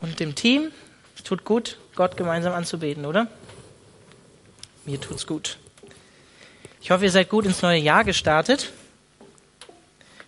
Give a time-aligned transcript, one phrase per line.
[0.00, 0.70] und dem Team.
[1.16, 3.28] Es tut gut, Gott gemeinsam anzubeten, oder?
[4.84, 5.58] Mir tut's gut.
[6.80, 8.72] Ich hoffe, ihr seid gut ins neue Jahr gestartet.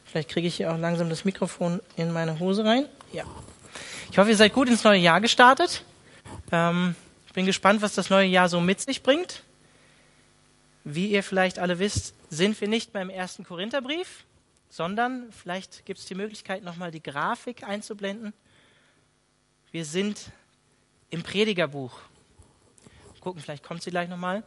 [0.04, 2.86] Vielleicht kriege ich hier auch langsam das Mikrofon in meine Hose rein.
[3.12, 3.24] Ja.
[4.10, 5.82] Ich hoffe, ihr seid gut ins neue Jahr gestartet.
[6.52, 6.94] Ähm,
[7.26, 9.42] ich bin gespannt, was das neue Jahr so mit sich bringt.
[10.84, 14.24] Wie ihr vielleicht alle wisst, sind wir nicht beim ersten Korintherbrief,
[14.70, 18.32] sondern vielleicht gibt es die Möglichkeit, nochmal die Grafik einzublenden.
[19.74, 20.30] Wir sind
[21.10, 21.98] im Predigerbuch.
[23.18, 24.44] Gucken, vielleicht kommt sie gleich nochmal.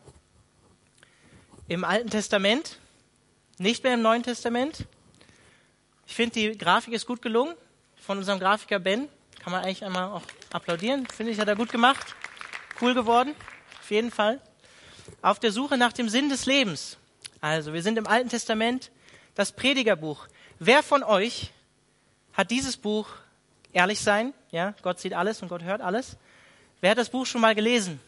[1.67, 2.79] Im Alten Testament,
[3.57, 4.85] nicht mehr im Neuen Testament.
[6.05, 7.55] Ich finde, die Grafik ist gut gelungen
[7.97, 9.09] von unserem Grafiker Ben.
[9.39, 10.21] Kann man eigentlich einmal auch
[10.53, 11.05] applaudieren.
[11.07, 12.15] Finde ich, hat er gut gemacht.
[12.79, 13.35] Cool geworden.
[13.81, 14.41] Auf jeden Fall.
[15.21, 16.97] Auf der Suche nach dem Sinn des Lebens.
[17.41, 18.91] Also, wir sind im Alten Testament,
[19.35, 20.25] das Predigerbuch.
[20.59, 21.51] Wer von euch
[22.31, 23.09] hat dieses Buch
[23.73, 26.17] ehrlich sein, ja, Gott sieht alles und Gott hört alles.
[26.81, 27.99] Wer hat das Buch schon mal gelesen?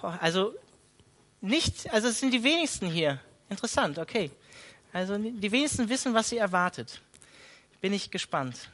[0.00, 0.54] Also
[1.40, 3.20] nicht, also es sind die wenigsten hier.
[3.48, 4.30] Interessant, okay.
[4.92, 7.00] Also die wenigsten wissen, was sie erwartet.
[7.80, 8.70] Bin ich gespannt.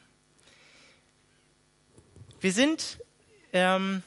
[2.40, 2.98] Wir sind
[3.52, 4.02] ähm,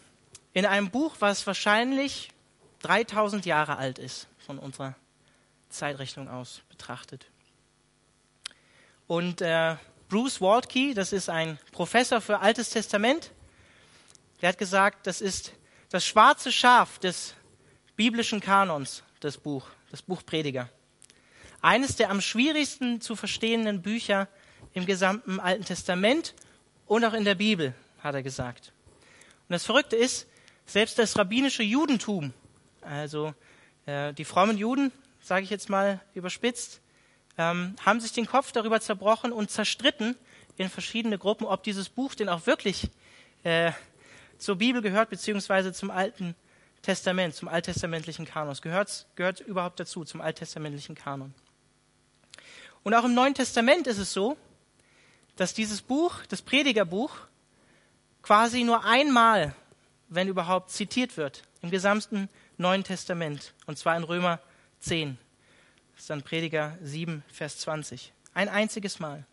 [0.54, 2.30] in einem Buch, was wahrscheinlich
[2.80, 4.96] 3000 Jahre alt ist, von unserer
[5.70, 7.26] Zeitrechnung aus betrachtet.
[9.08, 9.78] Und äh,
[10.10, 13.32] Bruce Waltke, das ist ein Professor für Altes Testament,
[14.42, 15.54] der hat gesagt, das ist
[15.90, 17.34] das schwarze Schaf des
[17.96, 20.70] biblischen Kanons, das Buch, das Buch Prediger.
[21.62, 24.28] Eines der am schwierigsten zu verstehenden Bücher
[24.74, 26.36] im gesamten Alten Testament
[26.86, 28.74] und auch in der Bibel, hat er gesagt.
[29.50, 30.28] Und das Verrückte ist,
[30.66, 32.34] selbst das rabbinische Judentum,
[32.82, 33.34] also
[33.86, 34.92] äh, die frommen Juden,
[35.22, 36.82] sage ich jetzt mal überspitzt,
[37.38, 40.16] ähm, haben sich den Kopf darüber zerbrochen und zerstritten
[40.58, 42.90] in verschiedene Gruppen, ob dieses Buch denn auch wirklich
[43.44, 43.72] äh,
[44.38, 46.36] zur Bibel gehört, beziehungsweise zum Alten
[46.82, 48.52] Testament, zum alttestamentlichen Kanon.
[48.52, 51.34] Es gehört, gehört überhaupt dazu, zum alttestamentlichen Kanon.
[52.84, 54.38] Und auch im Neuen Testament ist es so,
[55.36, 57.12] dass dieses Buch, das Predigerbuch,
[58.22, 59.54] quasi nur einmal,
[60.10, 64.40] wenn überhaupt, zitiert wird im gesamten Neuen Testament, und zwar in Römer
[64.80, 65.18] 10.
[65.98, 68.14] Das ist dann Prediger 7, Vers 20.
[68.36, 69.26] Ein einziges Mal.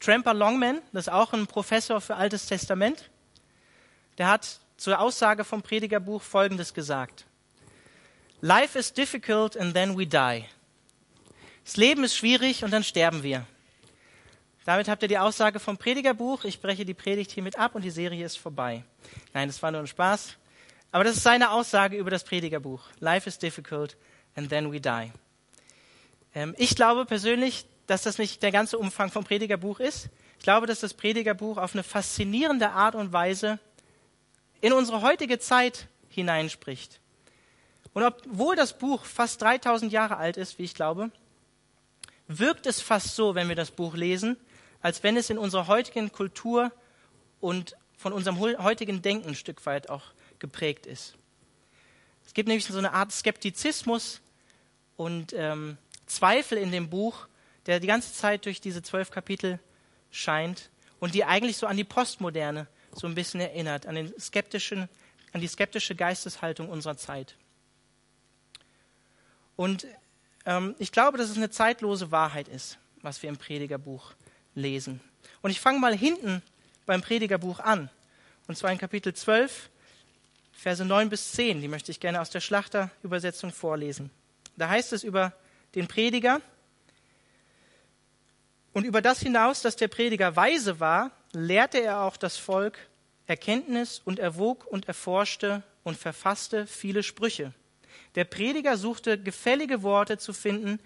[0.00, 3.08] Tramper Longman, das ist auch ein Professor für Altes Testament,
[4.18, 7.24] der hat zur Aussage vom Predigerbuch Folgendes gesagt.
[8.40, 10.44] Life is difficult and then we die.
[11.64, 13.46] Das Leben ist schwierig und dann sterben wir.
[14.64, 16.42] Damit habt ihr die Aussage vom Predigerbuch.
[16.42, 18.82] Ich breche die Predigt hiermit ab und die Serie ist vorbei.
[19.32, 20.36] Nein, das war nur ein Spaß.
[20.90, 22.82] Aber das ist seine Aussage über das Predigerbuch.
[22.98, 23.96] Life is difficult
[24.36, 25.10] and then we die.
[26.34, 30.08] Ähm, ich glaube persönlich, dass das nicht der ganze Umfang vom Predigerbuch ist.
[30.38, 33.58] Ich glaube, dass das Predigerbuch auf eine faszinierende Art und Weise
[34.60, 37.00] in unsere heutige Zeit hineinspricht.
[37.94, 41.10] Und obwohl das Buch fast 3000 Jahre alt ist, wie ich glaube,
[42.28, 44.36] wirkt es fast so, wenn wir das Buch lesen,
[44.82, 46.72] als wenn es in unserer heutigen Kultur
[47.40, 51.14] und von unserem heutigen Denken ein Stück weit auch geprägt ist.
[52.26, 54.20] Es gibt nämlich so eine Art Skeptizismus,
[54.96, 57.26] und ähm, Zweifel in dem Buch,
[57.66, 59.58] der die ganze Zeit durch diese zwölf Kapitel
[60.10, 60.70] scheint
[61.00, 64.88] und die eigentlich so an die Postmoderne so ein bisschen erinnert, an, den skeptischen,
[65.32, 67.34] an die skeptische Geisteshaltung unserer Zeit.
[69.56, 69.86] Und
[70.44, 74.12] ähm, ich glaube, dass es eine zeitlose Wahrheit ist, was wir im Predigerbuch
[74.54, 75.00] lesen.
[75.42, 76.42] Und ich fange mal hinten
[76.86, 77.90] beim Predigerbuch an.
[78.46, 79.70] Und zwar in Kapitel 12,
[80.52, 81.60] Verse 9 bis 10.
[81.60, 84.10] Die möchte ich gerne aus der Schlachterübersetzung vorlesen.
[84.56, 85.32] Da heißt es über
[85.74, 86.40] den Prediger,
[88.76, 92.78] und über das hinaus, dass der Prediger weise war, lehrte er auch das Volk
[93.26, 97.54] Erkenntnis und erwog und erforschte und verfasste viele Sprüche.
[98.16, 100.78] Der Prediger suchte gefällige Worte zu finden,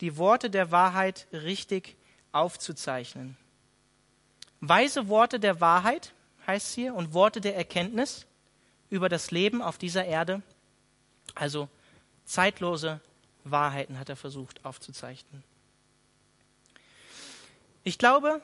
[0.00, 1.94] die Worte der Wahrheit richtig
[2.32, 3.36] aufzuzeichnen.
[4.60, 6.14] Weise Worte der Wahrheit
[6.48, 8.26] heißt hier und Worte der Erkenntnis
[8.90, 10.42] über das Leben auf dieser Erde,
[11.36, 11.68] also
[12.24, 13.00] zeitlose
[13.50, 15.42] Wahrheiten hat er versucht aufzuzeichnen.
[17.84, 18.40] Ich glaube,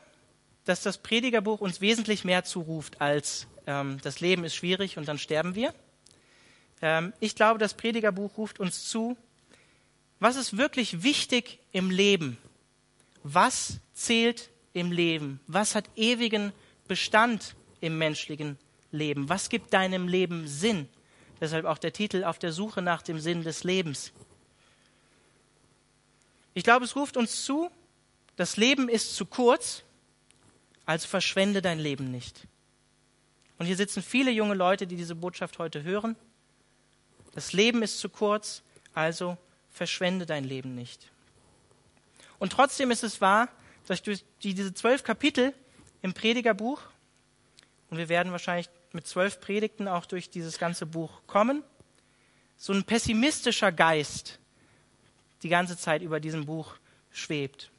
[0.65, 5.19] dass das Predigerbuch uns wesentlich mehr zuruft als ähm, das Leben ist schwierig und dann
[5.19, 5.75] sterben wir.
[6.81, 9.17] Ähm, ich glaube, das Predigerbuch ruft uns zu,
[10.21, 12.39] was ist wirklich wichtig im Leben?
[13.25, 15.41] Was zählt im Leben?
[15.47, 16.53] Was hat ewigen
[16.87, 18.59] Bestand im menschlichen
[18.93, 19.29] Leben?
[19.29, 20.89] Was gibt deinem Leben Sinn?
[21.41, 24.13] Deshalb auch der Titel auf der Suche nach dem Sinn des Lebens.
[26.55, 27.71] Ich glaube, es ruft uns zu,
[28.37, 29.83] das Leben ist zu kurz,
[30.85, 32.47] also verschwende dein Leben nicht.
[33.59, 36.17] Und hier sitzen viele junge Leute, die diese Botschaft heute hören.
[37.35, 38.63] Das Leben ist zu kurz,
[38.93, 39.39] also
[39.71, 41.11] verschwende dein Leben nicht.
[42.39, 43.49] Und trotzdem ist es wahr,
[43.87, 45.55] dass durch diese zwölf Kapitel
[46.03, 46.83] im Predigerbuch,
[47.91, 51.63] und wir werden wahrscheinlich mit zwölf Predigten auch durch dieses ganze Buch kommen,
[52.57, 54.39] so ein pessimistischer Geist
[55.43, 56.75] die ganze Zeit über diesem Buch
[57.11, 57.71] schwebt.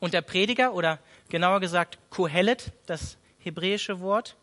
[0.00, 4.36] Und der Prediger, oder genauer gesagt Kohelet, das hebräische Wort,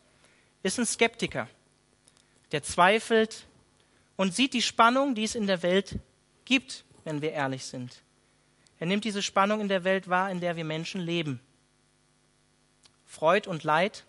[0.62, 1.48] ist ein Skeptiker,
[2.52, 3.46] der zweifelt
[4.16, 5.98] und sieht die Spannung, die es in der Welt
[6.44, 8.02] gibt, wenn wir ehrlich sind.
[8.78, 11.40] Er nimmt diese Spannung in der Welt wahr, in der wir Menschen leben.
[13.06, 14.04] Freud und Leid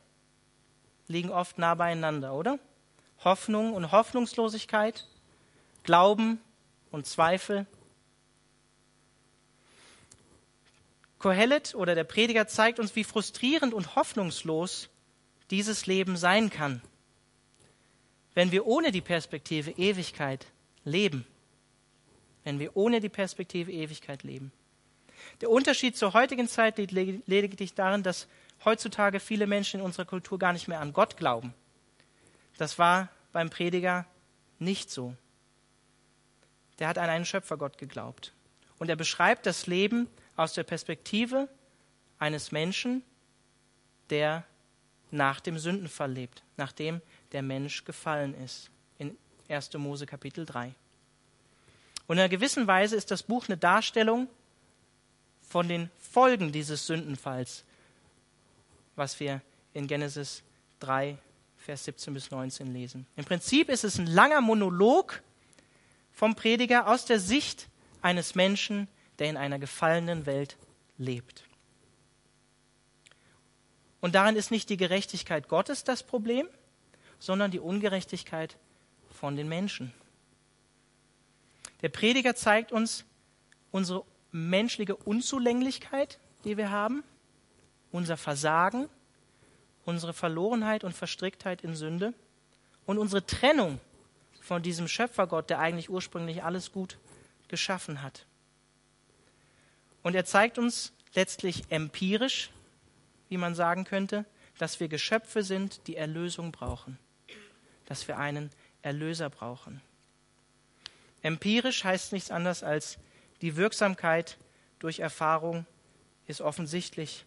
[1.08, 2.60] liegen oft nah beieinander, oder?
[3.24, 5.08] Hoffnung und Hoffnungslosigkeit,
[5.84, 6.42] Glauben
[6.92, 7.66] und Zweifel.
[11.20, 14.90] Kohelet oder der Prediger zeigt uns, wie frustrierend und hoffnungslos
[15.50, 16.82] dieses Leben sein kann,
[18.34, 20.46] wenn wir ohne die Perspektive Ewigkeit
[20.84, 21.26] leben.
[22.44, 24.52] Wenn wir ohne die Perspektive Ewigkeit leben.
[25.42, 28.28] Der Unterschied zur heutigen Zeit liegt lediglich darin, dass
[28.64, 31.54] heutzutage viele Menschen in unserer Kultur gar nicht mehr an Gott glauben.
[32.58, 34.06] Das war beim Prediger
[34.60, 35.14] nicht so.
[36.80, 38.34] Der hat an einen Schöpfergott geglaubt.
[38.80, 41.50] Und er beschreibt das Leben aus der Perspektive
[42.20, 43.04] eines Menschen,
[44.10, 44.46] der
[45.12, 47.02] nach dem Sündenfall lebt, nachdem
[47.34, 48.70] der Mensch gefallen ist.
[48.98, 49.18] In
[49.50, 49.74] 1.
[49.74, 50.74] Mose Kapitel 3.
[52.08, 54.30] Und in einer gewissen Weise ist das Buch eine Darstellung
[55.42, 57.64] von den Folgen dieses Sündenfalls,
[58.96, 59.42] was wir
[59.74, 60.44] in Genesis
[60.80, 61.18] 3,
[61.58, 63.06] Vers 17 bis 19 lesen.
[63.16, 65.22] Im Prinzip ist es ein langer Monolog
[66.14, 67.68] vom Prediger aus der Sicht
[68.02, 68.88] eines Menschen,
[69.20, 70.58] der in einer gefallenen Welt
[70.98, 71.44] lebt.
[74.00, 76.48] Und darin ist nicht die Gerechtigkeit Gottes das Problem,
[77.20, 78.58] sondern die Ungerechtigkeit
[79.12, 79.92] von den Menschen.
[81.82, 83.06] Der Prediger zeigt uns
[83.72, 87.04] unsere menschliche Unzulänglichkeit, die wir haben,
[87.92, 88.88] unser Versagen,
[89.86, 92.14] unsere Verlorenheit und Verstricktheit in Sünde
[92.86, 93.80] und unsere Trennung
[94.42, 96.98] von diesem Schöpfergott, der eigentlich ursprünglich alles gut
[97.48, 98.27] geschaffen hat.
[100.08, 102.50] Und er zeigt uns letztlich empirisch,
[103.28, 104.24] wie man sagen könnte,
[104.58, 106.98] dass wir Geschöpfe sind, die Erlösung brauchen,
[107.88, 108.50] dass wir einen
[108.82, 109.82] Erlöser brauchen.
[111.24, 113.00] Empirisch heißt nichts anderes als
[113.42, 114.38] die Wirksamkeit
[114.80, 115.66] durch Erfahrung
[116.26, 117.26] ist offensichtlich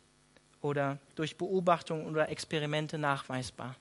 [0.62, 3.76] oder durch Beobachtung oder Experimente nachweisbar.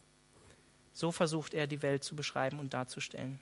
[0.92, 3.40] So versucht er die Welt zu beschreiben und darzustellen.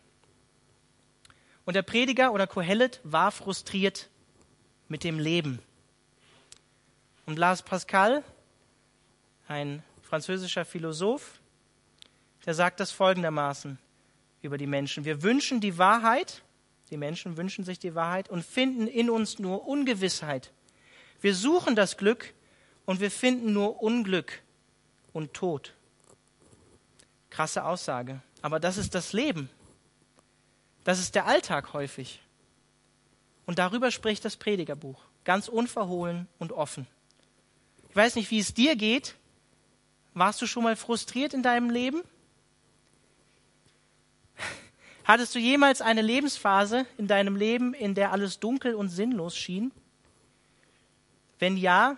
[1.65, 4.07] Und der Prediger oder Kohelet war frustriert
[4.89, 5.59] mit dem Leben.
[7.25, 8.23] Und Blaise Pascal,
[9.47, 11.39] ein französischer Philosoph,
[12.45, 13.77] der sagt das folgendermaßen
[14.41, 15.03] über die Menschen.
[15.03, 16.43] Wir wünschen die Wahrheit,
[16.89, 20.51] die Menschen wünschen sich die Wahrheit und finden in uns nur Ungewissheit.
[21.19, 22.33] Wir suchen das Glück
[22.85, 24.41] und wir finden nur Unglück
[25.11, 25.73] und Tod.
[27.29, 28.21] Krasse Aussage.
[28.41, 29.49] Aber das ist das Leben.
[30.85, 32.21] Das ist der Alltag häufig.
[33.47, 35.01] Und darüber spricht das Predigerbuch.
[35.23, 36.85] Ganz unverhohlen und offen.
[37.89, 39.15] Ich weiß nicht, wie es dir geht.
[40.13, 42.03] Warst du schon mal frustriert in deinem Leben?
[45.05, 49.71] Hattest du jemals eine Lebensphase in deinem Leben, in der alles dunkel und sinnlos schien?
[51.39, 51.97] Wenn ja,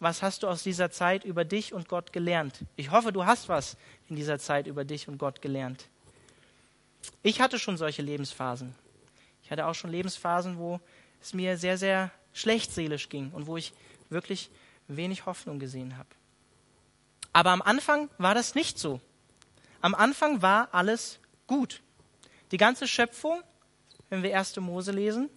[0.00, 2.60] was hast du aus dieser Zeit über dich und Gott gelernt?
[2.76, 3.76] Ich hoffe, du hast was
[4.08, 5.86] in dieser Zeit über dich und Gott gelernt.
[7.22, 8.74] Ich hatte schon solche Lebensphasen.
[9.50, 10.78] Ich hatte auch schon Lebensphasen, wo
[11.20, 13.72] es mir sehr, sehr schlecht seelisch ging und wo ich
[14.08, 14.48] wirklich
[14.86, 16.08] wenig Hoffnung gesehen habe.
[17.32, 19.00] Aber am Anfang war das nicht so.
[19.80, 21.82] Am Anfang war alles gut.
[22.52, 23.42] Die ganze Schöpfung,
[24.08, 24.54] wenn wir 1.
[24.58, 25.28] Mose lesen,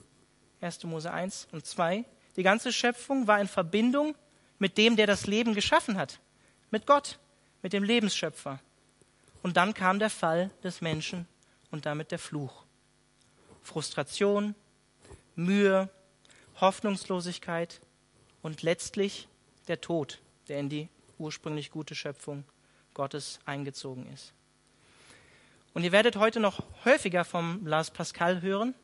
[0.62, 0.84] 1.
[0.84, 2.06] Mose 1 und 2,
[2.36, 4.14] die ganze Schöpfung war in Verbindung
[4.60, 6.20] mit dem, der das Leben geschaffen hat,
[6.70, 7.18] mit Gott,
[7.64, 8.60] mit dem Lebensschöpfer.
[9.42, 11.28] Und dann kam der Fall des Menschen
[11.72, 12.63] und damit der Fluch.
[13.64, 14.56] Frustration,
[15.36, 15.90] Mühe,
[16.62, 17.82] Hoffnungslosigkeit
[18.42, 19.28] und letztlich
[19.68, 22.44] der Tod, der in die ursprünglich gute Schöpfung
[22.94, 24.34] Gottes eingezogen ist.
[25.74, 28.76] Und ihr werdet heute noch häufiger vom Blas Pascal hören.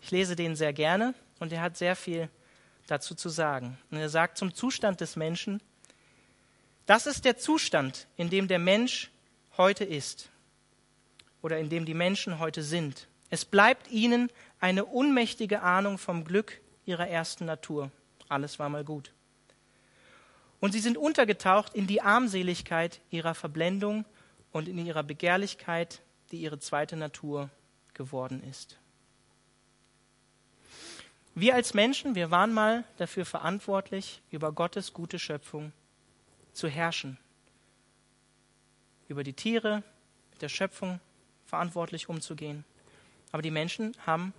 [0.00, 2.28] Ich lese den sehr gerne und er hat sehr viel
[2.86, 3.78] dazu zu sagen.
[3.90, 5.60] Und er sagt zum Zustand des Menschen,
[6.86, 9.10] das ist der Zustand, in dem der Mensch
[9.56, 10.30] heute ist
[11.42, 13.08] oder in dem die Menschen heute sind.
[13.30, 14.30] Es bleibt ihnen
[14.60, 17.90] eine unmächtige Ahnung vom Glück ihrer ersten Natur.
[18.28, 19.12] Alles war mal gut.
[20.60, 24.04] Und sie sind untergetaucht in die Armseligkeit ihrer Verblendung
[24.52, 27.50] und in ihrer Begehrlichkeit, die ihre zweite Natur
[27.94, 28.78] geworden ist.
[31.34, 35.72] Wir als Menschen, wir waren mal dafür verantwortlich, über Gottes gute Schöpfung
[36.52, 37.16] zu herrschen.
[39.06, 39.84] Über die Tiere,
[40.32, 40.98] mit der Schöpfung
[41.46, 42.64] verantwortlich umzugehen.
[43.32, 44.32] Aber die Menschen haben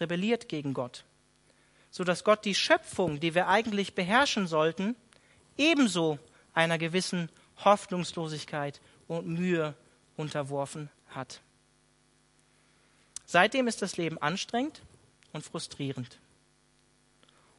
[0.00, 1.04] rebelliert gegen Gott,
[1.90, 4.96] sodass Gott die Schöpfung, die wir eigentlich beherrschen sollten,
[5.56, 6.18] ebenso
[6.54, 7.30] einer gewissen
[7.64, 9.74] Hoffnungslosigkeit und Mühe
[10.16, 11.40] unterworfen hat.
[13.26, 14.82] Seitdem ist das Leben anstrengend
[15.32, 16.18] und frustrierend.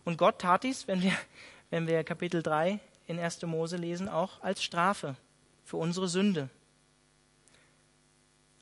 [0.03, 1.13] Und Gott tat dies, wenn wir,
[1.69, 3.43] wenn wir Kapitel 3 in 1.
[3.43, 5.15] Mose lesen, auch als Strafe
[5.63, 6.49] für unsere Sünde.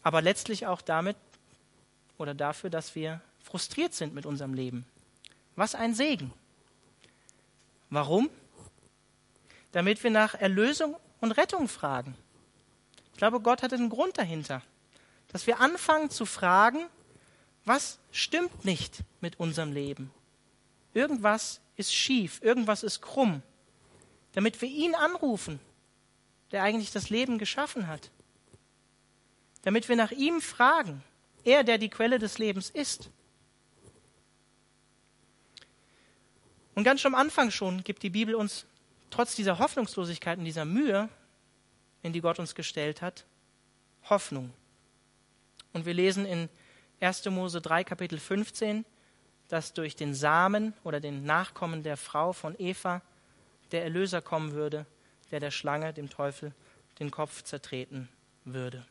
[0.04, 1.18] Aber letztlich auch damit
[2.18, 4.86] oder dafür, dass wir frustriert sind mit unserem Leben.
[5.56, 6.34] Was ein Segen.
[7.90, 8.30] Warum?
[9.72, 12.16] Damit wir nach Erlösung und Rettung fragen.
[13.14, 14.62] Ich glaube, Gott hat einen Grund dahinter.
[15.30, 16.86] Dass wir anfangen zu fragen,
[17.66, 20.12] was stimmt nicht mit unserem Leben?
[20.94, 23.42] Irgendwas ist schief, irgendwas ist krumm.
[24.34, 25.60] Damit wir ihn anrufen,
[26.52, 28.10] der eigentlich das Leben geschaffen hat.
[29.64, 31.04] Damit wir nach ihm fragen,
[31.48, 33.10] er, der die Quelle des Lebens ist.
[36.76, 38.66] Und ganz am Anfang schon gibt die Bibel uns
[39.10, 41.10] trotz dieser Hoffnungslosigkeit und dieser Mühe,
[42.04, 43.26] in die Gott uns gestellt hat,
[44.10, 44.54] Hoffnung.
[45.74, 46.50] Und wir lesen in
[47.00, 47.26] 1.
[47.26, 48.86] Mose 3, Kapitel 15,
[49.48, 53.02] dass durch den Samen oder den Nachkommen der Frau von Eva
[53.72, 54.86] der Erlöser kommen würde,
[55.32, 56.54] der der Schlange, dem Teufel,
[57.00, 58.10] den Kopf zertreten
[58.44, 58.86] würde.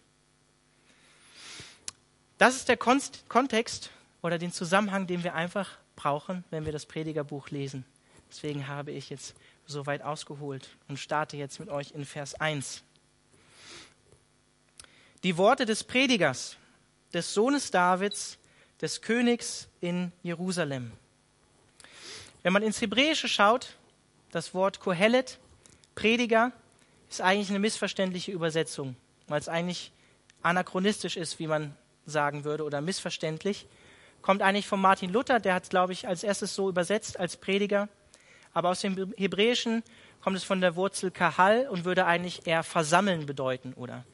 [2.38, 3.90] Das ist der Kontext
[4.22, 7.86] oder den Zusammenhang, den wir einfach brauchen, wenn wir das Predigerbuch lesen.
[8.28, 9.34] Deswegen habe ich jetzt
[9.66, 12.82] so weit ausgeholt und starte jetzt mit euch in Vers 1.
[15.22, 16.56] Die Worte des Predigers,
[17.14, 18.38] des Sohnes Davids,
[18.82, 20.92] des Königs in Jerusalem.
[22.42, 23.76] Wenn man ins Hebräische schaut,
[24.30, 25.38] das Wort Kohelet,
[25.94, 26.52] Prediger,
[27.08, 28.94] ist eigentlich eine missverständliche Übersetzung,
[29.26, 29.90] weil es eigentlich
[30.42, 31.74] anachronistisch ist, wie man
[32.06, 33.66] sagen würde, oder missverständlich.
[34.22, 37.36] Kommt eigentlich von Martin Luther, der hat es, glaube ich, als erstes so übersetzt als
[37.36, 37.88] Prediger.
[38.52, 39.82] Aber aus dem Hebräischen
[40.22, 44.04] kommt es von der Wurzel Kahal und würde eigentlich eher versammeln bedeuten oder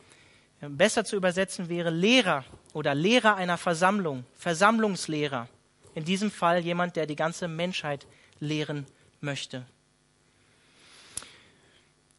[0.60, 5.48] besser zu übersetzen wäre Lehrer oder Lehrer einer Versammlung, Versammlungslehrer.
[5.94, 8.06] In diesem Fall jemand, der die ganze Menschheit
[8.40, 8.86] lehren
[9.20, 9.66] möchte.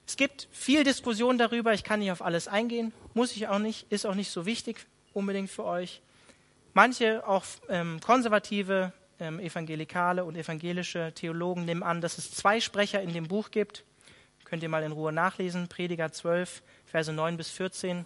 [0.05, 3.91] Es gibt viel Diskussion darüber, ich kann nicht auf alles eingehen, muss ich auch nicht,
[3.91, 6.01] ist auch nicht so wichtig unbedingt für euch.
[6.73, 13.01] Manche, auch ähm, konservative, ähm, evangelikale und evangelische Theologen nehmen an, dass es zwei Sprecher
[13.01, 13.83] in dem Buch gibt.
[14.43, 15.67] Könnt ihr mal in Ruhe nachlesen.
[15.67, 18.05] Prediger 12, Verse 9 bis 14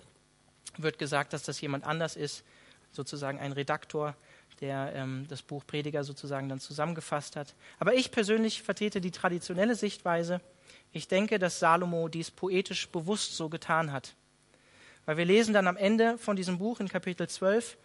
[0.77, 2.43] wird gesagt, dass das jemand anders ist,
[2.91, 4.15] sozusagen ein Redaktor,
[4.61, 7.53] der ähm, das Buch Prediger sozusagen dann zusammengefasst hat.
[7.79, 10.41] Aber ich persönlich vertrete die traditionelle Sichtweise.
[10.91, 14.15] Ich denke, dass Salomo dies poetisch bewusst so getan hat.
[15.07, 17.77] Weil wir lesen dann am Ende von diesem Buch in Kapitel 12,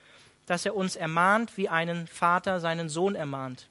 [0.47, 3.69] dass er uns ermahnt, wie einen Vater seinen Sohn ermahnt.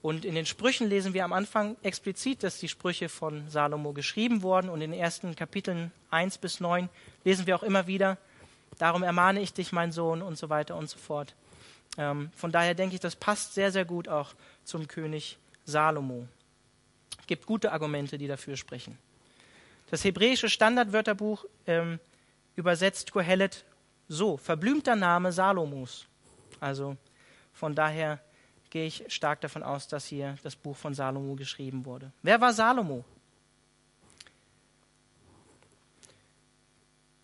[0.00, 4.40] Und in den Sprüchen lesen wir am Anfang explizit, dass die Sprüche von Salomo geschrieben
[4.40, 4.70] wurden.
[4.70, 6.88] Und in den ersten Kapiteln 1 bis 9
[7.22, 8.16] lesen wir auch immer wieder,
[8.78, 11.34] darum ermahne ich dich, mein Sohn, und so weiter und so fort.
[11.98, 14.32] Ähm, von daher denke ich, das passt sehr, sehr gut auch
[14.64, 16.26] zum König Salomo.
[17.20, 18.96] Es gibt gute Argumente, die dafür sprechen.
[19.90, 22.00] Das hebräische Standardwörterbuch ähm,
[22.56, 23.64] übersetzt Kohelet
[24.08, 26.06] so, verblümter Name Salomos.
[26.60, 26.96] Also
[27.52, 28.20] von daher
[28.70, 32.12] gehe ich stark davon aus, dass hier das Buch von Salomo geschrieben wurde.
[32.22, 33.04] Wer war Salomo?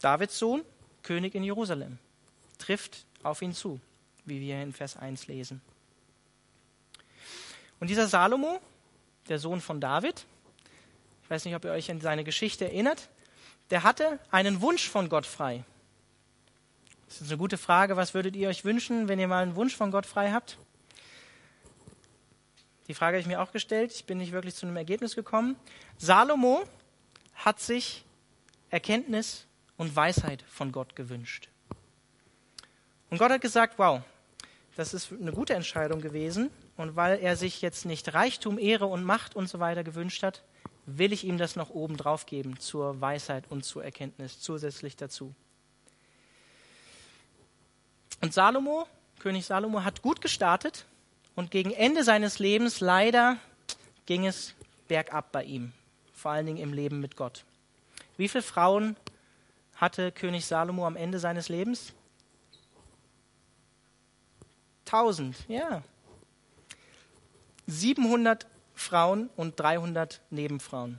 [0.01, 0.63] Davids Sohn,
[1.03, 1.99] König in Jerusalem,
[2.59, 3.81] trifft auf ihn zu,
[4.25, 5.61] wie wir in Vers 1 lesen.
[7.81, 8.61] Und dieser Salomo,
[9.29, 10.25] der Sohn von David,
[11.25, 13.09] ich weiß nicht, ob ihr euch an seine Geschichte erinnert,
[13.71, 15.65] der hatte einen Wunsch von Gott frei.
[17.07, 17.97] Das ist eine gute Frage.
[17.97, 20.59] Was würdet ihr euch wünschen, wenn ihr mal einen Wunsch von Gott frei habt?
[22.89, 23.93] Die Frage habe ich mir auch gestellt.
[23.93, 25.57] Ich bin nicht wirklich zu einem Ergebnis gekommen.
[25.99, 26.65] Salomo
[27.35, 28.05] hat sich
[28.71, 29.47] Erkenntnis
[29.77, 31.49] und Weisheit von Gott gewünscht.
[33.11, 34.03] Und Gott hat gesagt, wow,
[34.77, 36.51] das ist eine gute Entscheidung gewesen.
[36.77, 40.43] Und weil er sich jetzt nicht Reichtum, Ehre und Macht und so weiter gewünscht hat,
[40.99, 45.35] will ich ihm das noch oben drauf geben zur Weisheit und zur Erkenntnis zusätzlich dazu.
[48.21, 48.87] Und Salomo,
[49.19, 50.87] König Salomo, hat gut gestartet
[51.35, 53.39] und gegen Ende seines Lebens leider
[54.07, 54.55] ging es
[54.89, 55.73] bergab bei ihm,
[56.13, 57.45] vor allen Dingen im Leben mit Gott.
[58.17, 58.97] Wie viele Frauen
[59.77, 61.95] hatte König Salomo am Ende seines Lebens?
[64.85, 65.83] Tausend, ja.
[67.67, 68.47] 700
[68.81, 70.99] Frauen und 300 Nebenfrauen.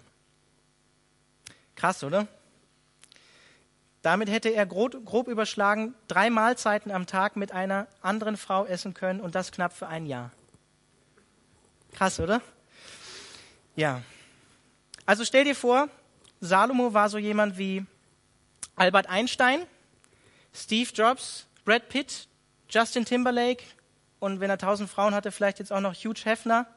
[1.76, 2.28] Krass, oder?
[4.04, 8.94] Damit hätte er grob, grob, überschlagen drei Mahlzeiten am Tag mit einer anderen Frau essen
[8.94, 10.32] können und das knapp für ein Jahr.
[11.92, 12.42] Krass, oder?
[13.76, 14.02] Ja.
[15.06, 15.90] Also stell dir vor,
[16.40, 17.86] Salomo war so jemand wie
[18.76, 19.66] Albert Einstein,
[20.54, 22.28] Steve Jobs, Brad Pitt,
[22.70, 23.64] Justin Timberlake
[24.20, 26.68] und wenn er tausend Frauen hatte, vielleicht jetzt auch noch Hugh Hefner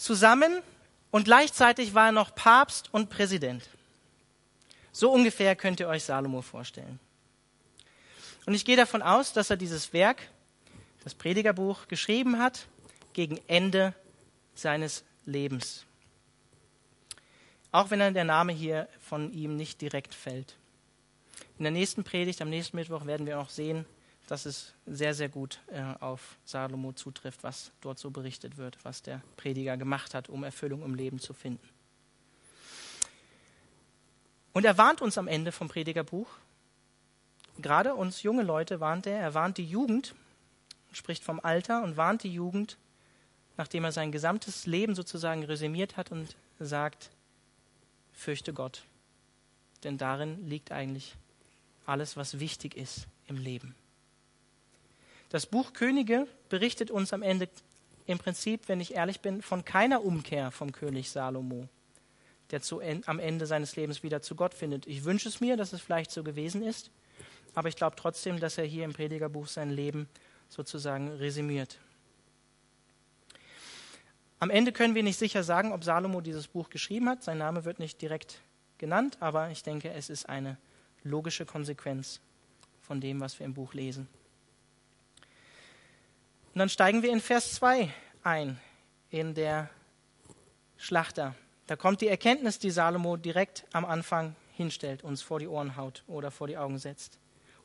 [0.00, 0.62] zusammen
[1.10, 3.68] und gleichzeitig war er noch Papst und Präsident.
[4.92, 6.98] So ungefähr könnt ihr euch Salomo vorstellen.
[8.46, 10.22] Und ich gehe davon aus, dass er dieses Werk,
[11.04, 12.66] das Predigerbuch, geschrieben hat
[13.12, 13.94] gegen Ende
[14.54, 15.84] seines Lebens.
[17.72, 20.56] Auch wenn dann der Name hier von ihm nicht direkt fällt.
[21.58, 23.84] In der nächsten Predigt, am nächsten Mittwoch, werden wir auch sehen,
[24.30, 29.02] dass es sehr, sehr gut äh, auf Salomo zutrifft, was dort so berichtet wird, was
[29.02, 31.68] der Prediger gemacht hat, um Erfüllung im Leben zu finden.
[34.52, 36.28] Und er warnt uns am Ende vom Predigerbuch,
[37.58, 40.14] gerade uns junge Leute warnt er, er warnt die Jugend,
[40.92, 42.78] spricht vom Alter und warnt die Jugend,
[43.56, 47.10] nachdem er sein gesamtes Leben sozusagen resümiert hat und sagt,
[48.12, 48.84] fürchte Gott.
[49.82, 51.16] Denn darin liegt eigentlich
[51.84, 53.74] alles, was wichtig ist im Leben.
[55.30, 57.48] Das Buch Könige berichtet uns am Ende
[58.06, 61.68] im Prinzip, wenn ich ehrlich bin, von keiner Umkehr vom König Salomo,
[62.50, 64.88] der zu, am Ende seines Lebens wieder zu Gott findet.
[64.88, 66.90] Ich wünsche es mir, dass es vielleicht so gewesen ist,
[67.54, 70.08] aber ich glaube trotzdem, dass er hier im Predigerbuch sein Leben
[70.48, 71.78] sozusagen resümiert.
[74.40, 77.22] Am Ende können wir nicht sicher sagen, ob Salomo dieses Buch geschrieben hat.
[77.22, 78.40] Sein Name wird nicht direkt
[78.78, 80.56] genannt, aber ich denke, es ist eine
[81.04, 82.20] logische Konsequenz
[82.80, 84.08] von dem, was wir im Buch lesen.
[86.52, 87.92] Und dann steigen wir in Vers 2
[88.24, 88.58] ein,
[89.10, 89.70] in der
[90.76, 91.34] Schlachter.
[91.68, 96.02] Da kommt die Erkenntnis, die Salomo direkt am Anfang hinstellt, uns vor die Ohren haut
[96.08, 97.18] oder vor die Augen setzt.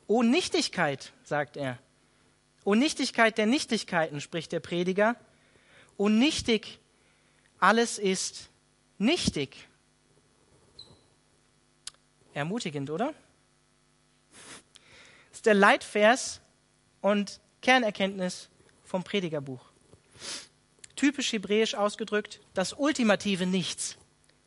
[0.06, 1.78] O Nichtigkeit, sagt er.
[2.64, 5.16] O Nichtigkeit der Nichtigkeiten, spricht der Prediger
[5.96, 6.78] und nichtig.
[7.58, 8.50] Alles ist
[8.98, 9.66] nichtig.
[12.34, 13.14] Ermutigend, oder?
[15.30, 16.40] Das ist der Leitvers
[17.00, 18.48] und Kernerkenntnis
[18.86, 19.60] vom Predigerbuch.
[20.94, 23.98] Typisch hebräisch ausgedrückt, das ultimative Nichts.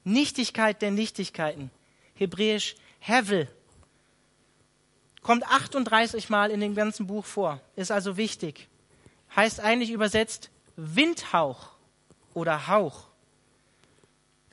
[0.04, 1.70] Nichtigkeit der Nichtigkeiten.
[2.16, 3.48] Hebräisch Hevel.
[5.22, 8.68] Kommt 38 Mal in dem ganzen Buch vor, ist also wichtig.
[9.36, 11.72] Heißt eigentlich übersetzt Windhauch
[12.34, 13.08] oder Hauch.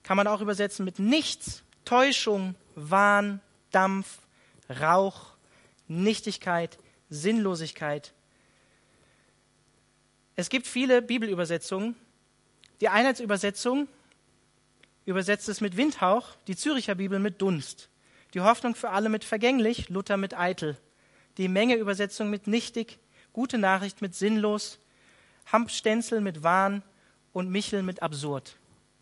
[0.03, 4.19] Kann man auch übersetzen mit nichts, Täuschung, Wahn, Dampf,
[4.69, 5.37] Rauch,
[5.89, 8.13] Nichtigkeit, Sinnlosigkeit.
[10.39, 11.97] Es gibt viele Bibelübersetzungen.
[12.83, 13.89] Die Einheitsübersetzung
[15.07, 17.89] übersetzt es mit Windhauch, die Züricher Bibel mit Dunst.
[18.35, 20.77] Die Hoffnung für alle mit vergänglich, Luther mit eitel.
[21.39, 22.99] Die Menge Übersetzung mit nichtig,
[23.33, 24.79] gute Nachricht mit sinnlos,
[25.51, 26.83] Hampstenzel mit Wahn
[27.33, 28.57] und Michel mit absurd.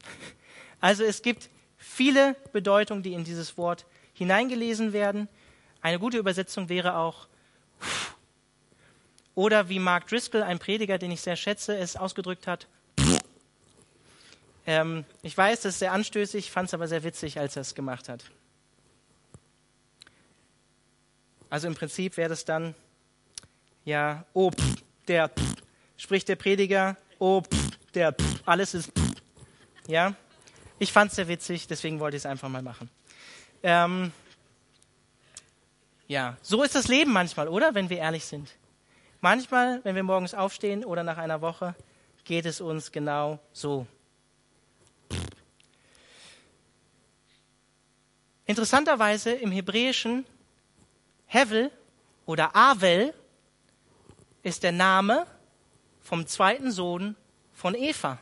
[0.81, 5.29] Also es gibt viele Bedeutungen, die in dieses Wort hineingelesen werden.
[5.81, 7.27] Eine gute Übersetzung wäre auch
[9.35, 12.67] oder wie Mark Driscoll, ein Prediger, den ich sehr schätze, es ausgedrückt hat.
[14.67, 17.75] Ähm, ich weiß, das ist sehr anstößig, fand es aber sehr witzig, als er es
[17.75, 18.25] gemacht hat.
[21.51, 22.75] Also im Prinzip wäre das dann,
[23.85, 25.55] ja, oh, pff, der, pff,
[25.97, 29.13] spricht der Prediger, oh, pff, der, pff, alles ist, pff.
[29.87, 30.15] ja.
[30.81, 32.91] Ich fand es sehr witzig, deswegen wollte ich es einfach mal machen.
[33.63, 34.13] Ähm,
[36.09, 37.75] ja, so ist das Leben manchmal, oder?
[37.75, 38.51] Wenn wir ehrlich sind.
[39.25, 41.75] Manchmal, wenn wir morgens aufstehen oder nach einer Woche,
[42.25, 43.87] geht es uns genau so.
[48.45, 50.27] Interessanterweise im Hebräischen
[51.25, 51.71] Hevel
[52.27, 53.15] oder Avel
[54.43, 55.27] ist der Name
[56.03, 57.17] vom zweiten Sohn
[57.55, 58.19] von Eva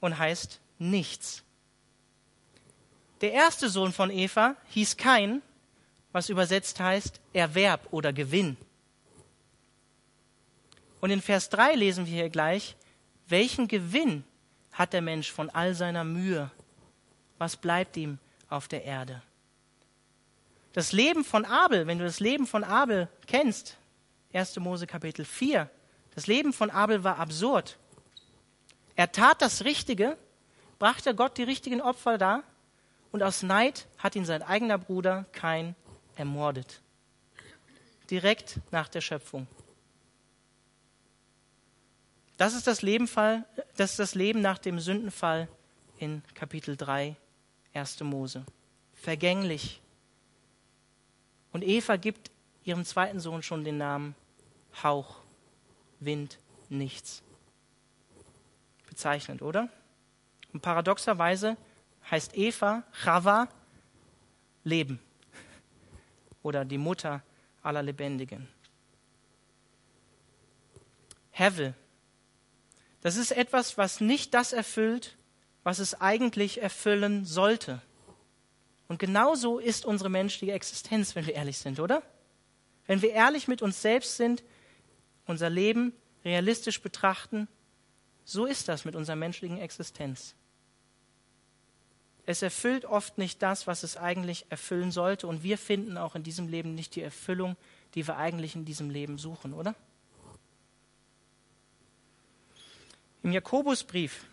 [0.00, 1.44] und heißt nichts.
[3.20, 5.40] Der erste Sohn von Eva hieß Kain,
[6.10, 8.56] was übersetzt heißt Erwerb oder Gewinn.
[11.02, 12.76] Und in Vers 3 lesen wir hier gleich,
[13.26, 14.22] welchen Gewinn
[14.70, 16.48] hat der Mensch von all seiner Mühe?
[17.38, 19.20] Was bleibt ihm auf der Erde?
[20.74, 23.76] Das Leben von Abel, wenn du das Leben von Abel kennst,
[24.32, 24.56] 1.
[24.60, 25.68] Mose Kapitel 4.
[26.14, 27.78] Das Leben von Abel war absurd.
[28.94, 30.16] Er tat das Richtige,
[30.78, 32.44] brachte Gott die richtigen Opfer dar
[33.10, 35.74] und aus Neid hat ihn sein eigener Bruder Kain
[36.14, 36.80] ermordet.
[38.08, 39.48] Direkt nach der Schöpfung.
[42.36, 43.44] Das ist das, Lebenfall,
[43.76, 45.48] das ist das Leben nach dem Sündenfall
[45.98, 47.16] in Kapitel 3,
[47.74, 48.00] 1.
[48.00, 48.44] Mose.
[48.94, 49.80] Vergänglich.
[51.52, 52.30] Und Eva gibt
[52.64, 54.14] ihrem zweiten Sohn schon den Namen
[54.82, 55.20] Hauch,
[56.00, 57.22] Wind, nichts.
[58.88, 59.68] Bezeichnend, oder?
[60.52, 61.56] Und paradoxerweise
[62.10, 63.48] heißt Eva, Chava,
[64.64, 64.98] Leben.
[66.42, 67.22] Oder die Mutter
[67.62, 68.48] aller Lebendigen.
[71.30, 71.74] Hevel.
[73.02, 75.16] Das ist etwas, was nicht das erfüllt,
[75.64, 77.82] was es eigentlich erfüllen sollte.
[78.88, 82.02] Und genauso ist unsere menschliche Existenz, wenn wir ehrlich sind, oder?
[82.86, 84.42] Wenn wir ehrlich mit uns selbst sind,
[85.26, 85.92] unser Leben
[86.24, 87.48] realistisch betrachten,
[88.24, 90.34] so ist das mit unserer menschlichen Existenz.
[92.24, 96.22] Es erfüllt oft nicht das, was es eigentlich erfüllen sollte, und wir finden auch in
[96.22, 97.56] diesem Leben nicht die Erfüllung,
[97.94, 99.74] die wir eigentlich in diesem Leben suchen, oder?
[103.24, 104.24] Im Jakobusbrief,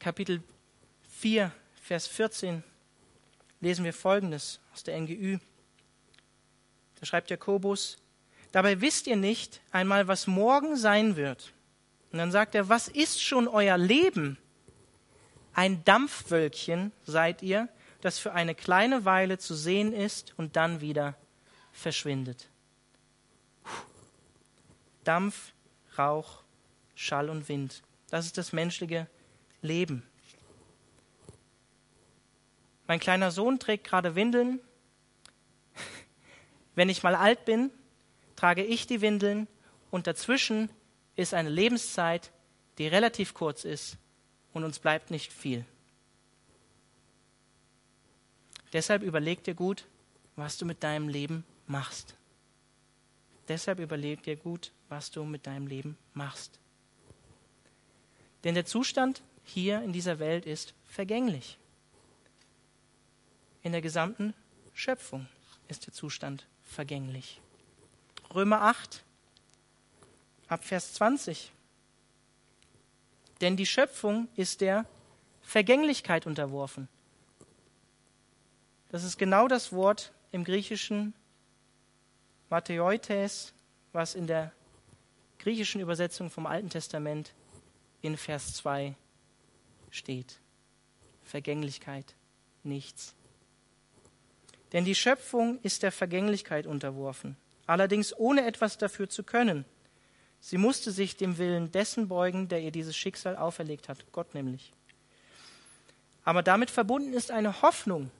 [0.00, 0.42] Kapitel
[1.08, 2.64] 4, Vers 14,
[3.60, 5.38] lesen wir Folgendes aus der NGÜ.
[6.98, 7.98] Da schreibt Jakobus,
[8.50, 11.52] dabei wisst ihr nicht einmal, was morgen sein wird.
[12.10, 14.36] Und dann sagt er, was ist schon euer Leben?
[15.54, 17.68] Ein Dampfwölkchen seid ihr,
[18.00, 21.16] das für eine kleine Weile zu sehen ist und dann wieder
[21.70, 22.48] verschwindet.
[25.04, 25.52] Dampf,
[25.96, 26.42] Rauch,
[26.96, 27.84] Schall und Wind.
[28.12, 29.08] Das ist das menschliche
[29.62, 30.02] Leben.
[32.86, 34.60] Mein kleiner Sohn trägt gerade Windeln.
[36.74, 37.70] Wenn ich mal alt bin,
[38.36, 39.48] trage ich die Windeln
[39.90, 40.68] und dazwischen
[41.16, 42.32] ist eine Lebenszeit,
[42.76, 43.96] die relativ kurz ist
[44.52, 45.64] und uns bleibt nicht viel.
[48.74, 49.86] Deshalb überleg dir gut,
[50.36, 52.14] was du mit deinem Leben machst.
[53.48, 56.61] Deshalb überleg dir gut, was du mit deinem Leben machst.
[58.44, 61.58] Denn der Zustand hier in dieser Welt ist vergänglich.
[63.62, 64.34] In der gesamten
[64.74, 65.28] Schöpfung
[65.68, 67.40] ist der Zustand vergänglich.
[68.34, 69.04] Römer 8,
[70.48, 71.52] ab Vers 20
[73.42, 74.86] denn die Schöpfung ist der
[75.42, 76.88] Vergänglichkeit unterworfen.
[78.90, 81.12] Das ist genau das Wort im Griechischen
[82.50, 83.52] Matheoites,
[83.92, 84.52] was in der
[85.40, 87.34] griechischen Übersetzung vom Alten Testament
[88.02, 88.94] in Vers 2
[89.90, 90.40] steht.
[91.24, 92.14] Vergänglichkeit,
[92.62, 93.14] nichts.
[94.72, 97.36] Denn die Schöpfung ist der Vergänglichkeit unterworfen,
[97.66, 99.64] allerdings ohne etwas dafür zu können.
[100.40, 104.72] Sie musste sich dem Willen dessen beugen, der ihr dieses Schicksal auferlegt hat, Gott nämlich.
[106.24, 108.10] Aber damit verbunden ist eine Hoffnung.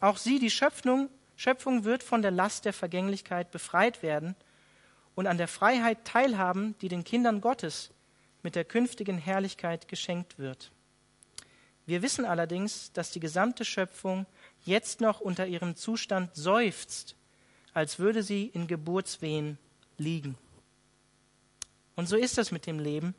[0.00, 4.34] Auch sie, die Schöpfung, Schöpfung wird von der Last der Vergänglichkeit befreit werden
[5.14, 7.90] und an der Freiheit teilhaben, die den Kindern Gottes
[8.42, 10.70] mit der künftigen Herrlichkeit geschenkt wird.
[11.86, 14.26] Wir wissen allerdings, dass die gesamte Schöpfung
[14.64, 17.16] jetzt noch unter ihrem Zustand seufzt,
[17.74, 19.58] als würde sie in Geburtswehen
[19.98, 20.36] liegen.
[21.96, 23.14] Und so ist das mit dem Leben.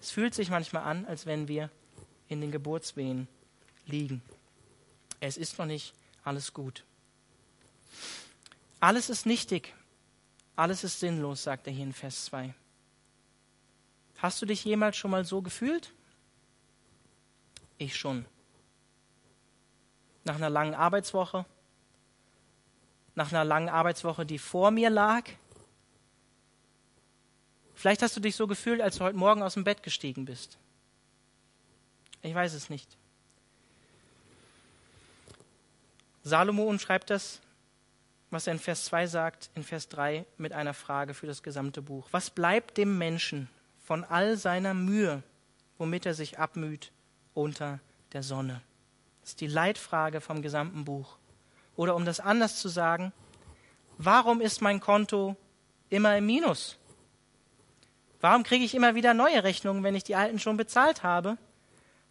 [0.00, 1.70] Es fühlt sich manchmal an, als wenn wir
[2.28, 3.28] in den Geburtswehen
[3.86, 4.22] liegen.
[5.20, 6.84] Es ist noch nicht alles gut.
[8.80, 9.72] Alles ist nichtig,
[10.56, 12.54] alles ist sinnlos, sagt er hier in Vers 2.
[14.18, 15.92] Hast du dich jemals schon mal so gefühlt?
[17.78, 18.24] Ich schon.
[20.24, 21.44] Nach einer langen Arbeitswoche,
[23.14, 25.24] nach einer langen Arbeitswoche, die vor mir lag,
[27.84, 30.56] Vielleicht hast du dich so gefühlt, als du heute Morgen aus dem Bett gestiegen bist.
[32.22, 32.96] Ich weiß es nicht.
[36.22, 37.40] Salomo umschreibt das,
[38.30, 41.82] was er in Vers 2 sagt, in Vers 3 mit einer Frage für das gesamte
[41.82, 42.08] Buch.
[42.10, 43.50] Was bleibt dem Menschen
[43.84, 45.22] von all seiner Mühe,
[45.78, 46.90] womit er sich abmüht
[47.34, 47.80] unter
[48.12, 48.62] der Sonne?
[49.20, 51.18] Das ist die Leitfrage vom gesamten Buch.
[51.76, 53.12] Oder um das anders zu sagen,
[53.98, 55.36] warum ist mein Konto
[55.90, 56.78] immer im Minus?
[58.20, 61.36] Warum kriege ich immer wieder neue Rechnungen, wenn ich die alten schon bezahlt habe?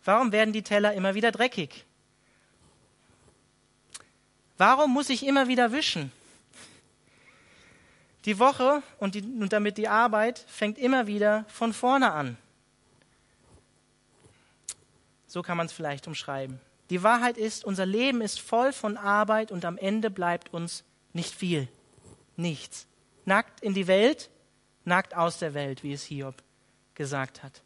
[0.06, 1.86] Warum werden die Teller immer wieder dreckig?
[4.58, 6.12] Warum muss ich immer wieder wischen?
[8.26, 12.38] Die Woche und, die, und damit die Arbeit fängt immer wieder von vorne an.
[15.28, 16.60] So kann man es vielleicht umschreiben.
[16.90, 21.34] Die Wahrheit ist, unser Leben ist voll von Arbeit und am Ende bleibt uns nicht
[21.34, 21.68] viel.
[22.36, 22.88] Nichts.
[23.26, 24.30] Nackt in die Welt
[24.86, 26.36] nackt aus der Welt, wie es Hiob
[26.94, 27.62] gesagt hat.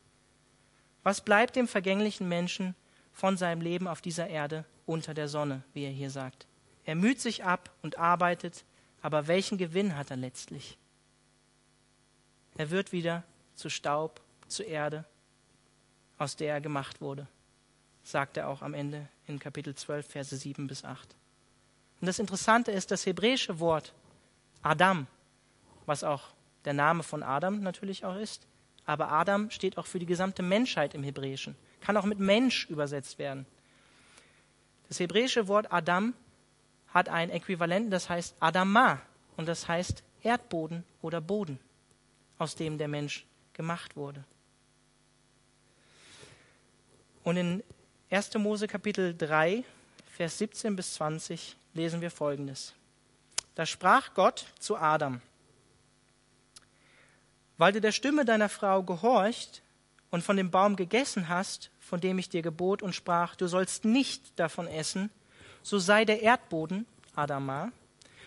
[1.03, 2.75] Was bleibt dem vergänglichen Menschen
[3.11, 6.47] von seinem Leben auf dieser Erde unter der Sonne, wie er hier sagt?
[6.85, 8.63] Er müht sich ab und arbeitet,
[9.07, 10.77] aber welchen Gewinn hat er letztlich?
[12.57, 13.23] Er wird wieder
[13.55, 15.05] zu Staub, zu Erde,
[16.17, 17.25] aus der er gemacht wurde,
[18.03, 21.15] sagt er auch am Ende in Kapitel 12, Verse 7 bis 8.
[22.01, 23.93] Und das Interessante ist, das hebräische Wort
[24.61, 25.07] Adam,
[25.85, 26.23] was auch
[26.65, 28.45] der Name von Adam natürlich auch ist,
[28.85, 33.19] aber Adam steht auch für die gesamte Menschheit im Hebräischen, kann auch mit Mensch übersetzt
[33.19, 33.45] werden.
[34.89, 36.13] Das hebräische Wort Adam
[36.97, 38.99] hat ein Äquivalent, das heißt Adama
[39.35, 41.59] und das heißt Erdboden oder Boden,
[42.39, 44.23] aus dem der Mensch gemacht wurde.
[47.23, 47.63] Und in
[48.09, 48.33] 1.
[48.35, 49.63] Mose Kapitel 3,
[50.11, 52.73] Vers 17 bis 20 lesen wir folgendes.
[53.53, 55.21] Da sprach Gott zu Adam,
[57.59, 59.61] weil du der Stimme deiner Frau gehorcht
[60.09, 63.85] und von dem Baum gegessen hast, von dem ich dir gebot und sprach, du sollst
[63.85, 65.11] nicht davon essen,
[65.67, 67.73] so sei der Erdboden, Adama,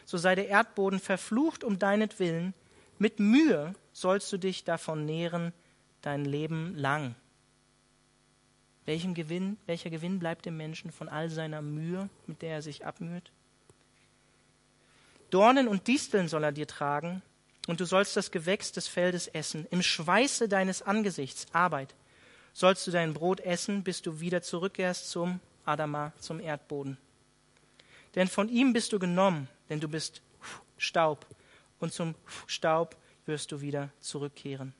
[0.05, 2.53] so sei der Erdboden verflucht um deinetwillen,
[2.98, 5.55] mit Mühe sollst du dich davon nähren
[6.03, 7.14] dein Leben lang.
[8.85, 12.85] Welchen Gewinn, welcher Gewinn bleibt dem Menschen von all seiner Mühe, mit der er sich
[12.85, 13.33] abmüht?
[15.31, 17.22] Dornen und Disteln soll er dir tragen,
[17.68, 19.66] und du sollst das Gewächs des Feldes essen.
[19.70, 21.94] Im Schweiße deines Angesichts, Arbeit,
[22.53, 26.98] sollst du dein Brot essen, bis du wieder zurückkehrst zum Adama, zum Erdboden.
[28.14, 30.23] Denn von ihm bist du genommen, denn du bist
[30.77, 31.27] Staub,
[31.79, 32.14] und zum
[32.46, 32.96] Staub
[33.27, 34.75] wirst du wieder zurückkehren.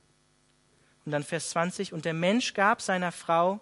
[1.05, 3.61] Und dann Vers 20, und der Mensch gab seiner Frau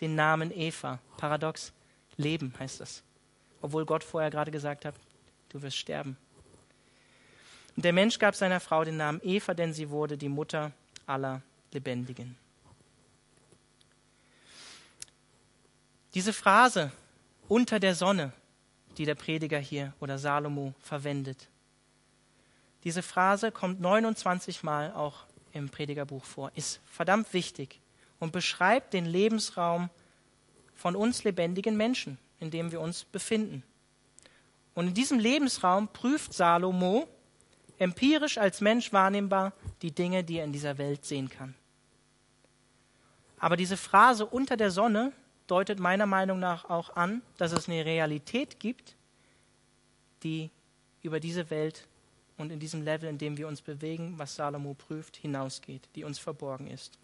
[0.00, 0.98] den Namen Eva.
[1.16, 1.72] Paradox,
[2.16, 3.02] Leben heißt das.
[3.62, 4.94] Obwohl Gott vorher gerade gesagt hat,
[5.48, 6.16] du wirst sterben.
[7.76, 10.72] Und der Mensch gab seiner Frau den Namen Eva, denn sie wurde die Mutter
[11.06, 12.36] aller Lebendigen.
[16.14, 16.92] Diese Phrase
[17.48, 18.32] unter der Sonne,
[18.98, 21.48] die der Prediger hier oder Salomo verwendet,
[22.84, 27.80] diese Phrase kommt 29 Mal auch im Predigerbuch vor, ist verdammt wichtig
[28.18, 29.88] und beschreibt den Lebensraum
[30.74, 33.62] von uns lebendigen Menschen, in dem wir uns befinden.
[34.74, 37.08] Und in diesem Lebensraum prüft Salomo
[37.78, 39.52] empirisch als Mensch wahrnehmbar
[39.82, 41.54] die Dinge, die er in dieser Welt sehen kann.
[43.38, 45.12] Aber diese Phrase unter der Sonne
[45.46, 48.96] deutet meiner Meinung nach auch an, dass es eine Realität gibt,
[50.22, 50.50] die
[51.02, 51.86] über diese Welt
[52.36, 56.18] und in diesem Level, in dem wir uns bewegen, was Salomo prüft, hinausgeht, die uns
[56.18, 56.98] verborgen ist.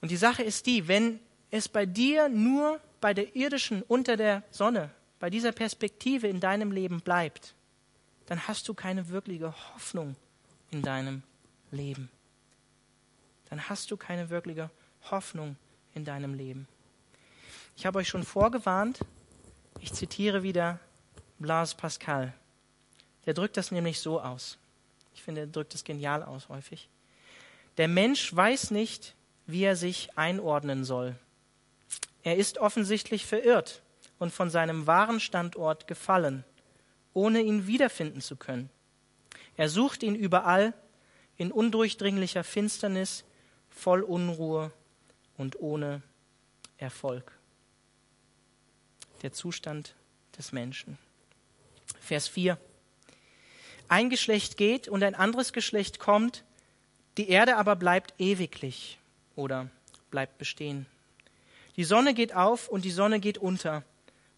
[0.00, 1.18] Und die Sache ist die, wenn
[1.50, 6.72] es bei dir nur bei der irdischen unter der Sonne, bei dieser Perspektive in deinem
[6.72, 7.54] Leben bleibt,
[8.26, 10.16] dann hast du keine wirkliche Hoffnung
[10.70, 11.22] in deinem
[11.70, 12.10] Leben.
[13.50, 14.70] Dann hast du keine wirkliche
[15.10, 15.56] Hoffnung
[15.94, 16.66] in deinem Leben.
[17.76, 19.00] Ich habe euch schon vorgewarnt,
[19.80, 20.78] ich zitiere wieder
[21.38, 22.32] Blaise Pascal.
[23.26, 24.58] Der drückt das nämlich so aus.
[25.14, 26.88] Ich finde, er drückt es genial aus häufig.
[27.76, 29.14] Der Mensch weiß nicht,
[29.46, 31.16] wie er sich einordnen soll.
[32.22, 33.82] Er ist offensichtlich verirrt
[34.18, 36.44] und von seinem wahren Standort gefallen,
[37.12, 38.70] ohne ihn wiederfinden zu können.
[39.56, 40.72] Er sucht ihn überall
[41.36, 43.24] in undurchdringlicher Finsternis,
[43.68, 44.72] voll Unruhe
[45.36, 46.02] und ohne
[46.78, 47.32] Erfolg.
[49.22, 49.94] Der Zustand
[50.36, 50.98] des Menschen.
[52.00, 52.58] Vers 4.
[53.88, 56.44] Ein Geschlecht geht und ein anderes Geschlecht kommt,
[57.16, 58.98] die Erde aber bleibt ewiglich
[59.36, 59.70] oder
[60.10, 60.86] bleibt bestehen.
[61.76, 63.84] Die Sonne geht auf und die Sonne geht unter,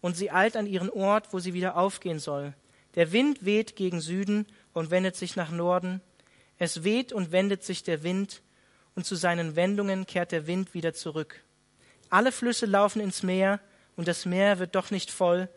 [0.01, 2.53] und sie eilt an ihren Ort, wo sie wieder aufgehen soll.
[2.95, 6.01] Der Wind weht gegen Süden und wendet sich nach Norden.
[6.57, 8.41] Es weht und wendet sich der Wind,
[8.97, 11.43] und zu seinen Wendungen kehrt der Wind wieder zurück.
[12.09, 13.59] Alle Flüsse laufen ins Meer,
[13.95, 15.49] und das Meer wird doch nicht voll.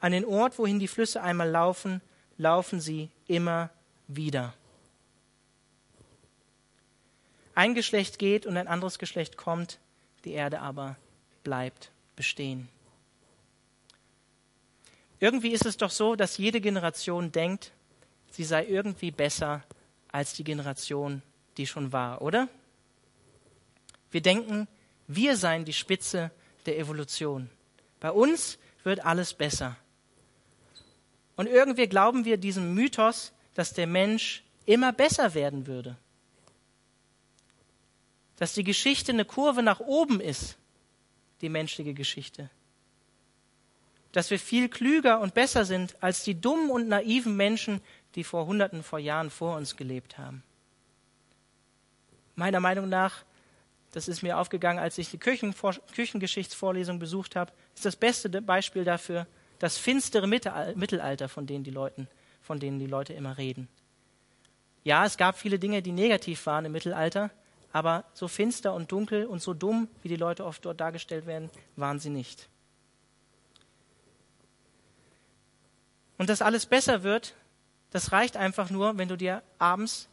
[0.00, 2.00] An den Ort, wohin die Flüsse einmal laufen,
[2.38, 3.70] laufen sie immer
[4.08, 4.52] wieder.
[7.54, 9.78] Ein Geschlecht geht und ein anderes Geschlecht kommt,
[10.24, 10.96] die Erde aber
[11.44, 12.68] bleibt bestehen.
[15.20, 17.70] Irgendwie ist es doch so, dass jede Generation denkt,
[18.32, 19.62] sie sei irgendwie besser
[20.10, 21.22] als die Generation,
[21.56, 22.48] die schon war, oder?
[24.10, 24.68] Wir denken,
[25.06, 26.30] wir seien die Spitze
[26.66, 27.50] der Evolution.
[28.00, 29.76] Bei uns wird alles besser.
[31.36, 35.96] Und irgendwie glauben wir diesem Mythos, dass der Mensch immer besser werden würde
[38.38, 40.56] dass die Geschichte eine Kurve nach oben ist,
[41.40, 42.50] die menschliche Geschichte.
[44.12, 47.80] Dass wir viel klüger und besser sind als die dummen und naiven Menschen,
[48.14, 50.44] die vor Hunderten vor Jahren vor uns gelebt haben.
[52.36, 53.24] Meiner Meinung nach
[53.98, 59.26] das ist mir aufgegangen, als ich die Küchengeschichtsvorlesung besucht habe, ist das beste Beispiel dafür
[59.58, 62.06] das finstere Mittelalter, von denen die, Leuten,
[62.40, 63.66] von denen die Leute immer reden.
[64.84, 67.32] Ja, es gab viele Dinge, die negativ waren im Mittelalter,
[67.72, 71.50] aber so finster und dunkel und so dumm, wie die Leute oft dort dargestellt werden,
[71.74, 72.48] waren sie nicht.
[76.18, 77.34] Und dass alles besser wird,
[77.90, 80.08] das reicht einfach nur, wenn du dir abends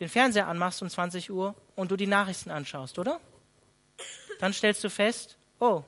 [0.00, 3.20] den Fernseher anmachst um 20 Uhr und du die Nachrichten anschaust, oder?
[4.40, 5.82] Dann stellst du fest, oh,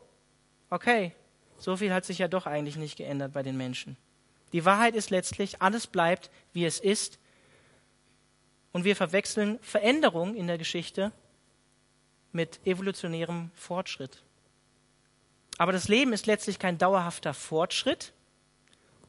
[0.70, 1.12] okay,
[1.58, 3.96] so viel hat sich ja doch eigentlich nicht geändert bei den Menschen.
[4.52, 7.18] Die Wahrheit ist letztlich, alles bleibt, wie es ist.
[8.72, 11.12] Und wir verwechseln Veränderung in der Geschichte
[12.32, 14.22] mit evolutionärem Fortschritt.
[15.58, 18.12] Aber das Leben ist letztlich kein dauerhafter Fortschritt,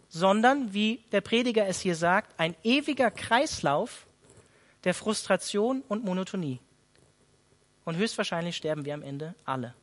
[0.09, 4.05] sondern, wie der Prediger es hier sagt, ein ewiger Kreislauf
[4.83, 6.59] der Frustration und Monotonie.
[7.85, 9.73] Und höchstwahrscheinlich sterben wir am Ende alle.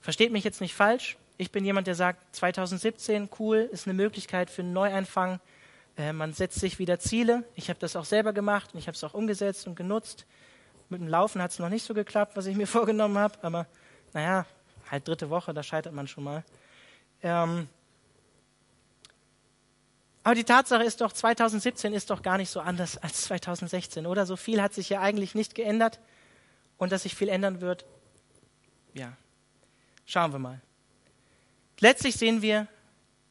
[0.00, 1.16] Versteht mich jetzt nicht falsch.
[1.36, 5.38] Ich bin jemand, der sagt, 2017, cool, ist eine Möglichkeit für einen Neueinfang.
[5.96, 7.44] Äh, man setzt sich wieder Ziele.
[7.54, 10.26] Ich habe das auch selber gemacht und ich habe es auch umgesetzt und genutzt.
[10.88, 13.34] Mit dem Laufen hat es noch nicht so geklappt, was ich mir vorgenommen habe.
[13.42, 13.66] Aber
[14.14, 14.46] naja,
[14.90, 16.44] halt dritte Woche, da scheitert man schon mal.
[17.22, 17.68] Ähm,
[20.28, 24.26] aber die Tatsache ist doch, 2017 ist doch gar nicht so anders als 2016, oder?
[24.26, 26.00] So viel hat sich ja eigentlich nicht geändert.
[26.76, 27.86] Und dass sich viel ändern wird,
[28.92, 29.16] ja,
[30.04, 30.60] schauen wir mal.
[31.80, 32.66] Letztlich sehen wir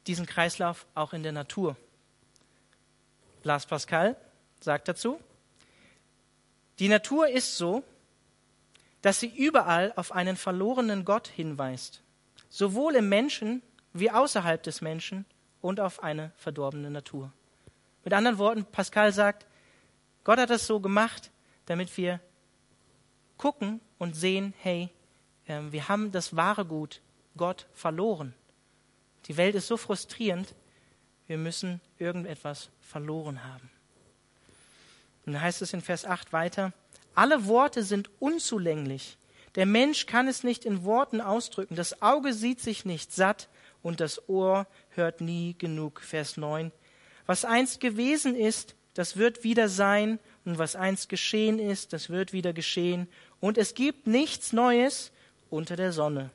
[0.08, 1.78] diesen Kreislauf auch in der Natur.
[3.44, 4.16] Blas Pascal
[4.60, 5.20] sagt dazu,
[6.80, 7.84] die Natur ist so,
[9.04, 12.02] dass sie überall auf einen verlorenen Gott hinweist,
[12.50, 13.62] sowohl im Menschen
[13.94, 15.28] wie außerhalb des Menschen
[15.62, 17.32] und auf eine verdorbene Natur.
[18.04, 19.46] Mit anderen Worten, Pascal sagt,
[20.24, 21.32] Gott hat das so gemacht,
[21.66, 22.20] damit wir
[23.38, 24.90] gucken und sehen, hey,
[25.48, 27.02] ähm, wir haben das wahre Gut,
[27.36, 28.34] Gott, verloren.
[29.26, 30.54] Die Welt ist so frustrierend,
[31.28, 33.70] wir müssen irgendetwas verloren haben.
[35.26, 36.72] Und dann heißt es in Vers 8 weiter,
[37.14, 39.18] alle Worte sind unzulänglich.
[39.56, 41.76] Der Mensch kann es nicht in Worten ausdrücken.
[41.76, 43.50] Das Auge sieht sich nicht satt
[43.88, 46.02] und das Ohr hört nie genug.
[46.02, 46.74] Vers 9.
[47.26, 52.34] Was einst gewesen ist, das wird wieder sein, und was einst geschehen ist, das wird
[52.34, 53.08] wieder geschehen,
[53.40, 55.14] und es gibt nichts Neues
[55.50, 56.32] unter der Sonne.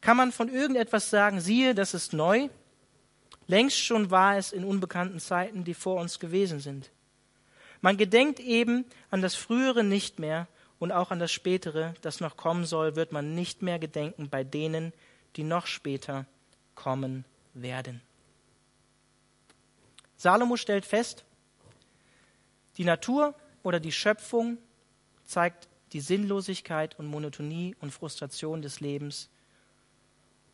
[0.00, 2.48] Kann man von irgendetwas sagen, siehe, das ist neu?
[3.46, 6.90] Längst schon war es in unbekannten Zeiten, die vor uns gewesen sind.
[7.82, 10.48] Man gedenkt eben an das Frühere nicht mehr
[10.80, 14.42] und auch an das Spätere, das noch kommen soll, wird man nicht mehr gedenken bei
[14.42, 14.92] denen,
[15.36, 16.26] die noch später
[16.74, 18.00] kommen werden.
[20.16, 21.24] Salomo stellt fest,
[22.76, 24.58] die Natur oder die Schöpfung
[25.24, 29.28] zeigt die Sinnlosigkeit und Monotonie und Frustration des Lebens.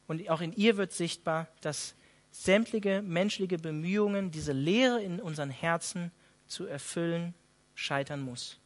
[0.07, 1.95] Und auch in ihr wird sichtbar, dass
[2.31, 6.11] sämtliche menschliche Bemühungen, diese Leere in unseren Herzen
[6.47, 7.35] zu erfüllen,
[7.75, 8.59] scheitern muss.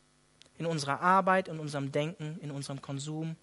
[0.59, 3.37] In unserer Arbeit, in unserem Denken, in unserem Konsum,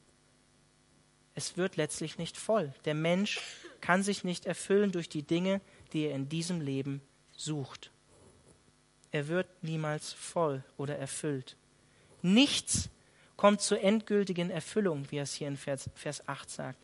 [1.35, 2.73] es wird letztlich nicht voll.
[2.85, 3.39] Der Mensch
[3.79, 5.61] kann sich nicht erfüllen durch die Dinge,
[5.93, 7.91] die er in diesem Leben sucht.
[9.11, 11.55] Er wird niemals voll oder erfüllt.
[12.21, 12.89] Nichts
[13.35, 16.79] kommt zur endgültigen Erfüllung, wie es hier in Vers, Vers 8 sagt.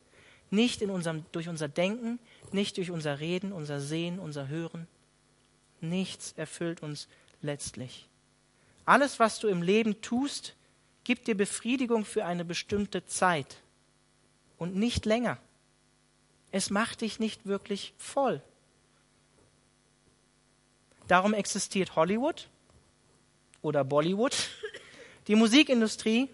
[0.49, 2.19] Nicht in unserem, durch unser Denken,
[2.51, 4.87] nicht durch unser Reden, unser Sehen, unser Hören.
[5.81, 7.07] Nichts erfüllt uns
[7.41, 8.07] letztlich.
[8.85, 10.55] Alles, was du im Leben tust,
[11.03, 13.61] gibt dir Befriedigung für eine bestimmte Zeit
[14.57, 15.37] und nicht länger.
[16.51, 18.41] Es macht dich nicht wirklich voll.
[21.07, 22.49] Darum existiert Hollywood
[23.61, 24.49] oder Bollywood,
[25.27, 26.29] die Musikindustrie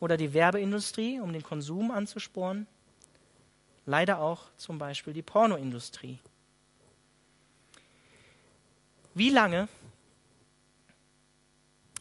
[0.00, 2.66] oder die Werbeindustrie, um den Konsum anzusporen,
[3.86, 6.18] leider auch zum Beispiel die Pornoindustrie.
[9.14, 9.68] Wie lange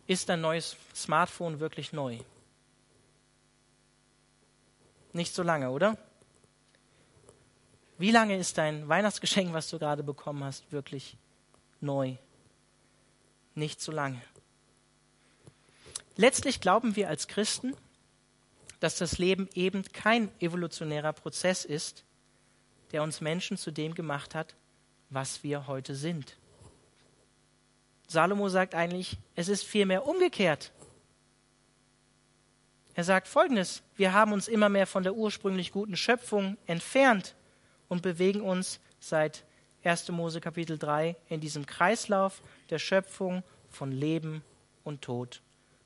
[0.07, 2.18] ist ein neues Smartphone wirklich neu?
[5.14, 5.97] Nicht so lange, oder?
[7.97, 11.16] Wie lange ist dein Weihnachtsgeschenk, was du gerade bekommen hast, wirklich
[11.80, 12.16] neu?
[13.55, 14.22] Nicht so lange.
[16.16, 17.76] Letztlich glauben wir als Christen,
[18.80, 22.03] dass das Leben eben kein evolutionärer Prozess ist,
[22.91, 24.55] der uns Menschen zu dem gemacht hat,
[25.09, 26.36] was wir heute sind.
[28.07, 30.72] Salomo sagt eigentlich, es ist vielmehr umgekehrt.
[32.96, 37.36] Er sagt Folgendes, wir haben uns immer mehr von der ursprünglich guten Schöpfung entfernt
[37.89, 39.46] und bewegen uns seit
[39.84, 40.10] 1.
[40.10, 44.44] Mose Kapitel 3 in diesem Kreislauf der Schöpfung von Leben
[44.84, 45.41] und Tod,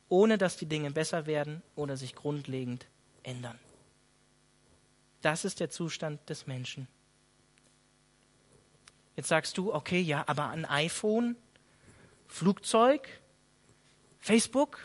[0.10, 2.88] ohne dass die Dinge besser werden oder sich grundlegend
[3.24, 3.58] ändern.
[5.22, 6.88] Das ist der Zustand des Menschen.
[9.16, 11.38] Jetzt sagst du, okay, ja, aber ein iPhone,
[12.28, 13.08] Flugzeug,
[14.20, 14.80] Facebook,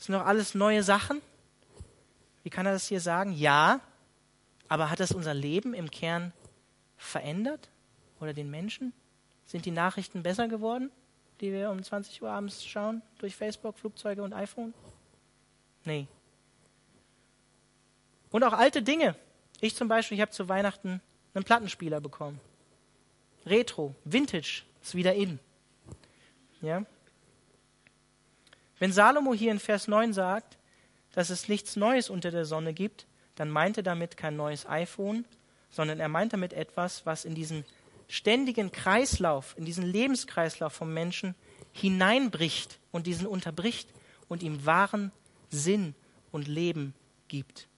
[0.00, 1.20] das sind doch alles neue Sachen.
[2.42, 3.32] Wie kann er das hier sagen?
[3.32, 3.80] Ja,
[4.66, 6.32] aber hat das unser Leben im Kern
[6.96, 7.68] verändert
[8.18, 8.94] oder den Menschen?
[9.44, 10.90] Sind die Nachrichten besser geworden,
[11.42, 14.72] die wir um 20 Uhr abends schauen durch Facebook, Flugzeuge und iPhone?
[15.84, 16.06] Nee.
[18.30, 19.16] Und auch alte Dinge.
[19.60, 21.02] Ich zum Beispiel, ich habe zu Weihnachten
[21.34, 22.40] einen Plattenspieler bekommen.
[23.44, 25.38] Retro, Vintage, ist wieder in.
[26.62, 26.86] Ja?
[28.80, 30.58] Wenn Salomo hier in Vers 9 sagt,
[31.12, 33.06] dass es nichts Neues unter der Sonne gibt,
[33.36, 35.24] dann meint er damit kein neues iPhone,
[35.70, 37.64] sondern er meint damit etwas, was in diesen
[38.08, 41.34] ständigen Kreislauf, in diesen Lebenskreislauf vom Menschen
[41.72, 43.88] hineinbricht und diesen unterbricht
[44.28, 45.12] und ihm wahren
[45.50, 45.94] Sinn
[46.32, 46.94] und Leben
[47.28, 47.68] gibt.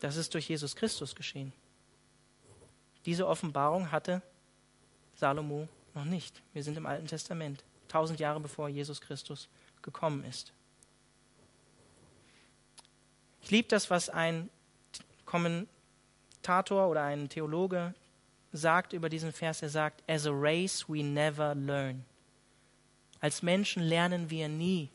[0.00, 1.52] Das ist durch Jesus Christus geschehen.
[3.04, 4.22] Diese Offenbarung hatte
[5.14, 6.42] Salomo noch nicht.
[6.54, 7.62] Wir sind im Alten Testament,
[7.92, 9.48] tausend Jahre bevor Jesus Christus
[9.82, 10.52] gekommen ist.
[13.42, 14.48] Ich liebe das, was ein
[15.26, 17.94] Kommentator oder ein Theologe
[18.52, 19.60] sagt über diesen Vers.
[19.62, 22.04] Er sagt, as a race we never learn.
[23.20, 24.88] Als Menschen lernen wir nie.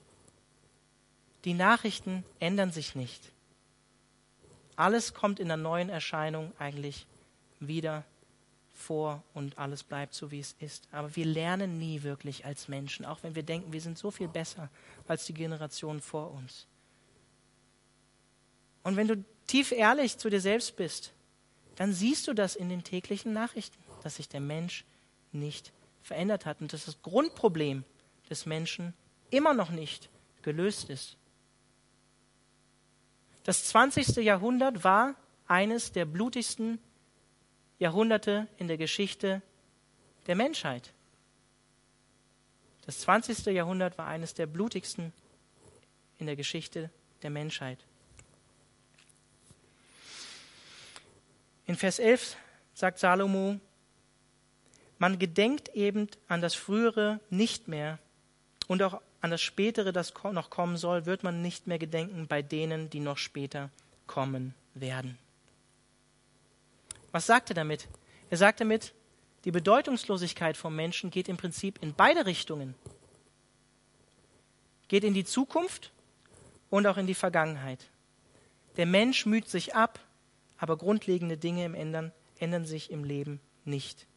[1.45, 3.31] Die Nachrichten ändern sich nicht.
[4.75, 7.05] Alles kommt in der neuen Erscheinung eigentlich
[7.59, 8.03] wieder
[8.77, 10.87] vor und alles bleibt so, wie es ist.
[10.91, 14.27] Aber wir lernen nie wirklich als Menschen, auch wenn wir denken, wir sind so viel
[14.27, 14.69] besser
[15.07, 16.67] als die Generation vor uns.
[18.83, 21.13] Und wenn du tief ehrlich zu dir selbst bist,
[21.75, 24.85] dann siehst du das in den täglichen Nachrichten, dass sich der Mensch
[25.31, 27.83] nicht verändert hat und dass das Grundproblem
[28.29, 28.93] des Menschen
[29.29, 30.09] immer noch nicht
[30.43, 31.17] gelöst ist.
[33.43, 34.17] Das 20.
[34.17, 35.15] Jahrhundert war
[35.47, 36.79] eines der blutigsten
[37.79, 39.41] Jahrhunderte in der Geschichte
[40.27, 40.93] der Menschheit.
[42.85, 43.45] Das 20.
[43.47, 45.13] Jahrhundert war eines der blutigsten
[46.19, 46.89] in der Geschichte
[47.21, 47.79] der Menschheit.
[51.65, 52.37] In Vers 11
[52.73, 53.59] sagt Salomo,
[54.99, 57.99] man gedenkt eben an das Frühere nicht mehr
[58.67, 62.41] und auch an das Spätere, das noch kommen soll, wird man nicht mehr gedenken bei
[62.41, 63.69] denen, die noch später
[64.05, 65.17] kommen werden.
[67.11, 67.87] Was sagt er damit?
[68.29, 68.93] Er sagt damit,
[69.45, 72.75] die Bedeutungslosigkeit vom Menschen geht im Prinzip in beide Richtungen.
[74.87, 75.91] Geht in die Zukunft
[76.69, 77.89] und auch in die Vergangenheit.
[78.77, 79.99] Der Mensch müht sich ab
[80.57, 84.07] aber grundlegende Dinge im Ändern, ändern sich im Leben nicht.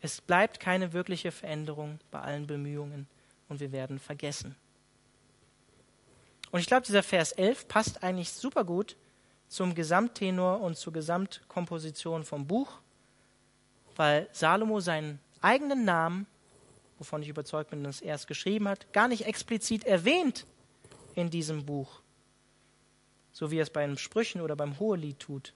[0.00, 3.06] Es bleibt keine wirkliche Veränderung bei allen Bemühungen
[3.48, 4.54] und wir werden vergessen.
[6.50, 8.96] Und ich glaube, dieser Vers 11 passt eigentlich super gut
[9.48, 12.78] zum Gesamttenor und zur Gesamtkomposition vom Buch,
[13.96, 16.26] weil Salomo seinen eigenen Namen,
[16.98, 20.46] wovon ich überzeugt bin, dass er es geschrieben hat, gar nicht explizit erwähnt
[21.14, 22.00] in diesem Buch,
[23.32, 25.54] so wie er es bei den Sprüchen oder beim Hohelied tut.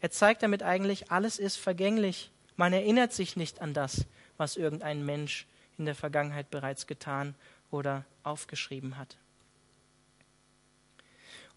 [0.00, 2.30] Er zeigt damit eigentlich, alles ist vergänglich.
[2.56, 4.06] Man erinnert sich nicht an das,
[4.36, 5.46] was irgendein Mensch
[5.78, 7.34] in der Vergangenheit bereits getan
[7.70, 9.16] oder aufgeschrieben hat.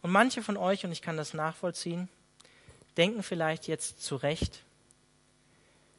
[0.01, 2.09] Und manche von euch, und ich kann das nachvollziehen,
[2.97, 4.63] denken vielleicht jetzt zu Recht,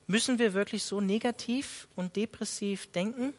[0.07, 3.34] müssen wir wirklich so negativ und depressiv denken?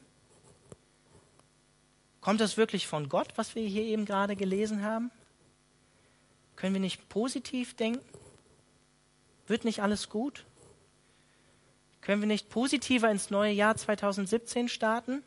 [2.21, 5.11] Kommt das wirklich von Gott, was wir hier eben gerade gelesen haben?
[6.55, 8.05] Können wir nicht positiv denken?
[9.47, 10.45] Wird nicht alles gut?
[12.01, 15.23] Können wir nicht positiver ins neue Jahr 2017 starten?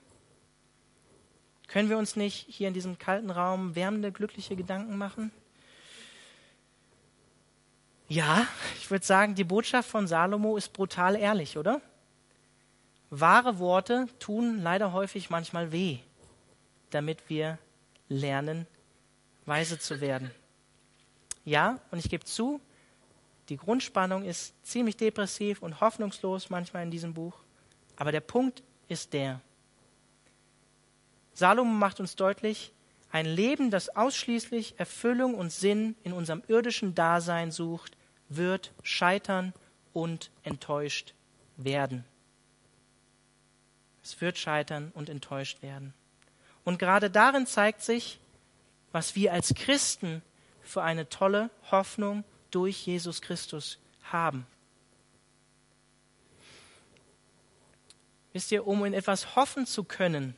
[1.66, 5.30] Können wir uns nicht hier in diesem kalten Raum wärmende, glückliche Gedanken machen?
[8.08, 8.46] Ja,
[8.76, 11.80] ich würde sagen, die Botschaft von Salomo ist brutal ehrlich, oder?
[13.10, 15.98] Wahre Worte tun leider häufig manchmal weh,
[16.90, 17.58] damit wir
[18.08, 18.66] lernen,
[19.46, 20.30] weise zu werden.
[21.44, 22.60] Ja, und ich gebe zu,
[23.48, 27.34] die Grundspannung ist ziemlich depressiv und hoffnungslos manchmal in diesem Buch.
[27.96, 29.40] Aber der Punkt ist der.
[31.34, 32.72] Salomo macht uns deutlich,
[33.10, 37.96] ein Leben, das ausschließlich Erfüllung und Sinn in unserem irdischen Dasein sucht,
[38.28, 39.52] wird scheitern
[39.92, 41.14] und enttäuscht
[41.56, 42.04] werden.
[44.02, 45.94] Es wird scheitern und enttäuscht werden.
[46.64, 48.18] Und gerade darin zeigt sich,
[48.92, 50.22] was wir als Christen
[50.62, 54.46] für eine tolle Hoffnung durch Jesus Christus haben.
[58.32, 60.36] Wisst ihr, um in etwas hoffen zu können,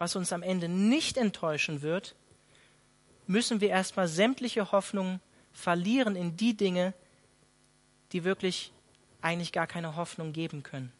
[0.00, 2.14] was uns am Ende nicht enttäuschen wird,
[3.26, 5.20] müssen wir erstmal sämtliche Hoffnung
[5.52, 6.94] verlieren in die Dinge,
[8.12, 8.72] die wirklich
[9.20, 10.90] eigentlich gar keine Hoffnung geben können.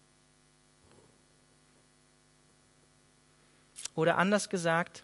[3.94, 5.02] Oder anders gesagt,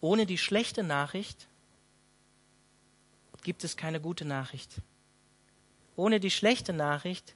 [0.00, 1.48] ohne die schlechte Nachricht
[3.42, 4.76] gibt es keine gute Nachricht.
[5.96, 7.34] Ohne die schlechte Nachricht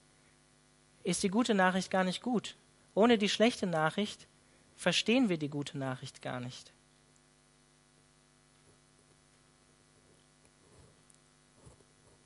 [1.02, 2.54] ist die gute Nachricht gar nicht gut.
[2.94, 4.28] Ohne die schlechte Nachricht
[4.76, 6.72] verstehen wir die gute Nachricht gar nicht.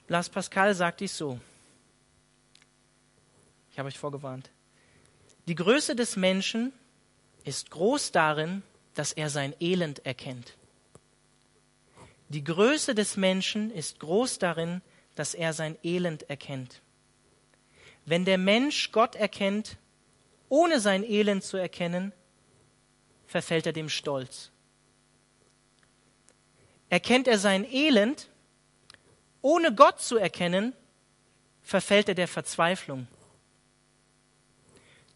[0.07, 1.39] Blas Pascal sagt dies so.
[3.71, 4.51] Ich habe euch vorgewarnt.
[5.47, 6.73] Die Größe des Menschen
[7.45, 8.63] ist groß darin,
[8.95, 10.57] dass er sein Elend erkennt.
[12.29, 14.83] Die Größe des Menschen ist groß darin,
[15.15, 16.83] dass er sein Elend erkennt.
[18.05, 19.77] Wenn der Mensch Gott erkennt,
[20.49, 22.13] ohne sein Elend zu erkennen,
[23.31, 24.51] verfällt er dem Stolz.
[26.89, 28.29] Erkennt er sein Elend,
[29.41, 30.73] ohne Gott zu erkennen,
[31.63, 33.07] verfällt er der Verzweiflung.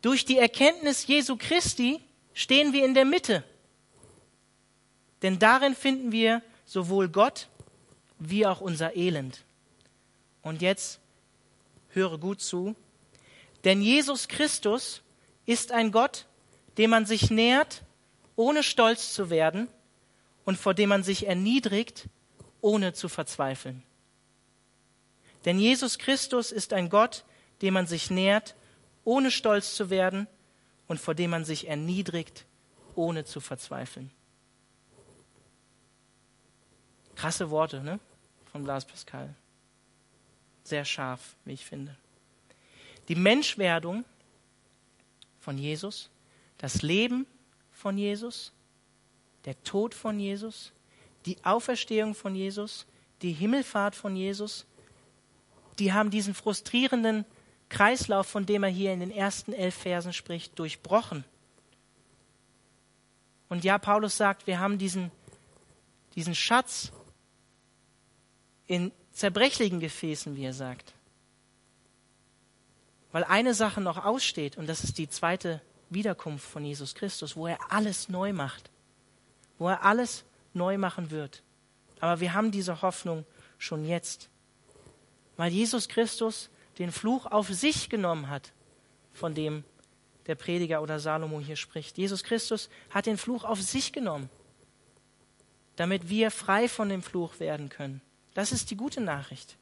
[0.00, 2.00] Durch die Erkenntnis Jesu Christi
[2.34, 3.42] stehen wir in der Mitte.
[5.22, 7.48] Denn darin finden wir sowohl Gott
[8.20, 9.40] wie auch unser Elend.
[10.40, 11.00] Und jetzt
[11.88, 12.76] höre gut zu,
[13.64, 15.02] denn Jesus Christus
[15.46, 16.26] ist ein Gott,
[16.78, 17.82] dem man sich nähert,
[18.36, 19.68] ohne stolz zu werden
[20.44, 22.08] und vor dem man sich erniedrigt,
[22.60, 23.82] ohne zu verzweifeln.
[25.44, 27.24] Denn Jesus Christus ist ein Gott,
[27.62, 28.54] dem man sich nähert,
[29.04, 30.26] ohne stolz zu werden
[30.88, 32.46] und vor dem man sich erniedrigt,
[32.94, 34.10] ohne zu verzweifeln.
[37.14, 38.00] Krasse Worte ne?
[38.50, 39.34] von Blas Pascal.
[40.64, 41.96] Sehr scharf, wie ich finde.
[43.08, 44.04] Die Menschwerdung
[45.40, 46.08] von Jesus,
[46.56, 47.26] das Leben
[47.74, 48.52] von Jesus,
[49.44, 50.72] der Tod von Jesus,
[51.26, 52.86] die Auferstehung von Jesus,
[53.20, 54.64] die Himmelfahrt von Jesus,
[55.78, 57.24] die haben diesen frustrierenden
[57.68, 61.24] Kreislauf, von dem er hier in den ersten elf Versen spricht, durchbrochen.
[63.48, 65.10] Und ja, Paulus sagt, wir haben diesen,
[66.14, 66.92] diesen Schatz
[68.66, 70.94] in zerbrechlichen Gefäßen, wie er sagt.
[73.12, 75.60] Weil eine Sache noch aussteht, und das ist die zweite
[75.94, 78.70] Wiederkunft von Jesus Christus, wo er alles neu macht,
[79.58, 81.42] wo er alles neu machen wird.
[82.00, 83.24] Aber wir haben diese Hoffnung
[83.58, 84.28] schon jetzt
[85.36, 88.52] weil Jesus Christus den Fluch auf sich genommen hat,
[89.12, 89.64] von dem
[90.26, 91.98] der Prediger oder Salomo hier spricht.
[91.98, 94.30] Jesus Christus hat den Fluch auf sich genommen,
[95.76, 98.00] damit wir frei von dem Fluch werden können.
[98.32, 99.56] Das ist die gute Nachricht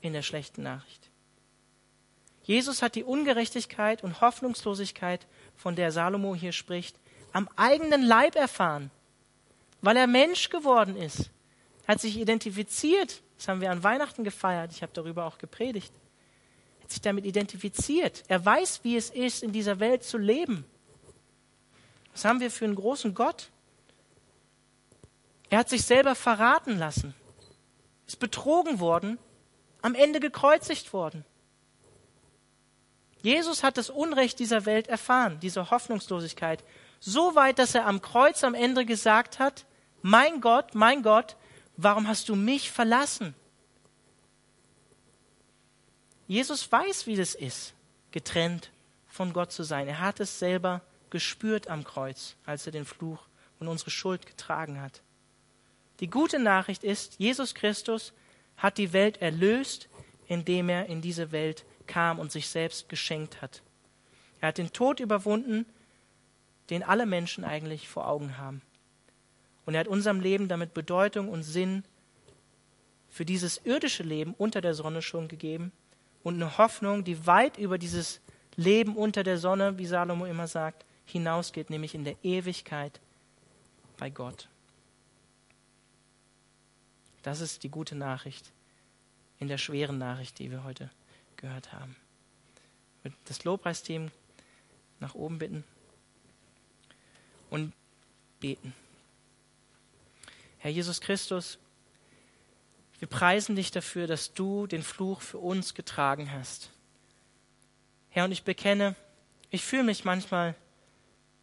[0.00, 1.10] in der schlechten Nachricht.
[2.46, 5.26] Jesus hat die Ungerechtigkeit und Hoffnungslosigkeit,
[5.56, 6.96] von der Salomo hier spricht,
[7.32, 8.90] am eigenen Leib erfahren,
[9.80, 11.30] weil er Mensch geworden ist,
[11.86, 14.72] hat sich identifiziert das haben wir an Weihnachten gefeiert.
[14.72, 15.92] Ich habe darüber auch gepredigt.
[16.82, 18.24] Hat sich damit identifiziert.
[18.28, 20.64] Er weiß, wie es ist, in dieser Welt zu leben.
[22.12, 23.50] Was haben wir für einen großen Gott?
[25.50, 27.14] Er hat sich selber verraten lassen,
[28.06, 29.18] ist betrogen worden,
[29.80, 31.24] am Ende gekreuzigt worden.
[33.26, 36.62] Jesus hat das Unrecht dieser Welt erfahren, diese Hoffnungslosigkeit,
[37.00, 39.64] so weit, dass er am Kreuz am Ende gesagt hat,
[40.00, 41.34] mein Gott, mein Gott,
[41.76, 43.34] warum hast du mich verlassen?
[46.28, 47.74] Jesus weiß, wie das ist,
[48.12, 48.70] getrennt
[49.08, 49.88] von Gott zu sein.
[49.88, 53.26] Er hat es selber gespürt am Kreuz, als er den Fluch
[53.58, 55.02] und unsere Schuld getragen hat.
[55.98, 58.12] Die gute Nachricht ist, Jesus Christus
[58.56, 59.88] hat die Welt erlöst,
[60.28, 63.62] indem er in diese Welt kam und sich selbst geschenkt hat.
[64.40, 65.66] Er hat den Tod überwunden,
[66.70, 68.62] den alle Menschen eigentlich vor Augen haben.
[69.64, 71.84] Und er hat unserem Leben damit Bedeutung und Sinn
[73.08, 75.72] für dieses irdische Leben unter der Sonne schon gegeben
[76.22, 78.20] und eine Hoffnung, die weit über dieses
[78.56, 83.00] Leben unter der Sonne, wie Salomo immer sagt, hinausgeht, nämlich in der Ewigkeit
[83.96, 84.48] bei Gott.
[87.22, 88.52] Das ist die gute Nachricht
[89.38, 90.90] in der schweren Nachricht, die wir heute
[91.36, 91.96] gehört haben.
[92.98, 94.10] Ich würde das Lobpreisteam
[95.00, 95.64] nach oben bitten
[97.50, 97.72] und
[98.40, 98.74] beten.
[100.58, 101.58] Herr Jesus Christus,
[102.98, 106.70] wir preisen dich dafür, dass du den Fluch für uns getragen hast.
[108.08, 108.96] Herr, und ich bekenne,
[109.50, 110.54] ich fühle mich manchmal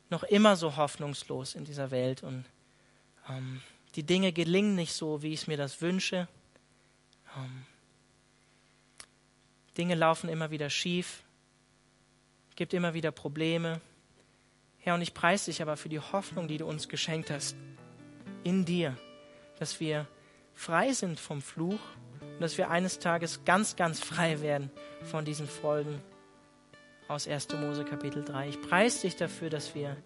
[0.10, 2.46] noch immer so hoffnungslos in dieser Welt und
[3.30, 3.62] ähm,
[3.96, 6.28] die Dinge gelingen nicht so, wie ich mir das wünsche.
[7.38, 7.66] Ähm,
[9.78, 11.24] Dinge laufen immer wieder schief,
[12.56, 13.82] gibt immer wieder Probleme.
[14.78, 17.56] Herr, und ich preise dich aber für die Hoffnung, die du uns geschenkt hast
[18.44, 18.98] in dir,
[19.60, 20.08] dass wir
[20.54, 21.80] frei sind vom Fluch
[22.22, 24.70] und dass wir eines Tages ganz, ganz frei werden
[25.04, 26.02] von diesen Folgen
[27.08, 27.50] aus 1.
[27.54, 28.50] Mose Kapitel 3.
[28.50, 29.98] Ich preise dich dafür, dass wir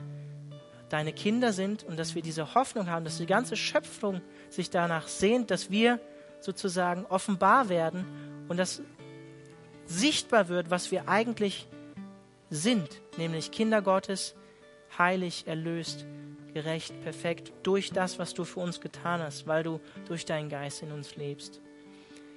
[0.89, 5.07] deine Kinder sind und dass wir diese Hoffnung haben, dass die ganze Schöpfung sich danach
[5.07, 5.99] sehnt, dass wir
[6.39, 8.05] sozusagen offenbar werden
[8.47, 8.81] und dass
[9.87, 11.67] sichtbar wird, was wir eigentlich
[12.49, 14.35] sind, nämlich Kinder Gottes,
[14.97, 16.05] heilig, erlöst,
[16.53, 20.81] gerecht, perfekt, durch das, was du für uns getan hast, weil du durch deinen Geist
[20.81, 21.61] in uns lebst.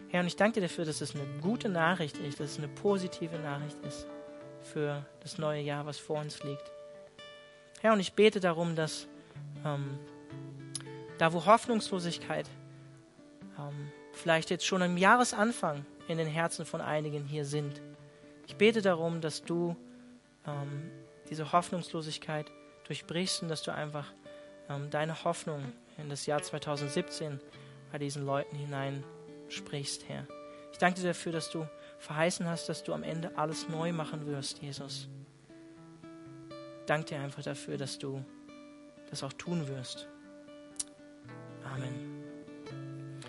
[0.08, 2.68] Herr, und ich danke dir dafür, dass es eine gute Nachricht ist, dass es eine
[2.68, 4.06] positive Nachricht ist
[4.62, 6.70] für das neue Jahr, was vor uns liegt.
[7.80, 9.06] Herr, und ich bete darum, dass
[9.64, 9.98] ähm,
[11.18, 12.46] da, wo Hoffnungslosigkeit
[13.58, 17.80] ähm, vielleicht jetzt schon am Jahresanfang in den Herzen von einigen hier sind,
[18.46, 19.76] ich bete darum, dass du
[20.46, 20.90] ähm,
[21.28, 22.50] diese Hoffnungslosigkeit
[22.84, 24.12] durchbrichst und dass du einfach
[24.68, 27.40] ähm, deine Hoffnung in das Jahr 2017
[27.92, 30.26] bei diesen Leuten hineinsprichst, Herr.
[30.72, 31.66] Ich danke dir dafür, dass du
[31.98, 35.08] verheißen hast, dass du am Ende alles neu machen wirst, Jesus.
[36.86, 38.24] Danke dir einfach dafür, dass du
[39.10, 40.08] das auch tun wirst.
[41.64, 42.09] Amen.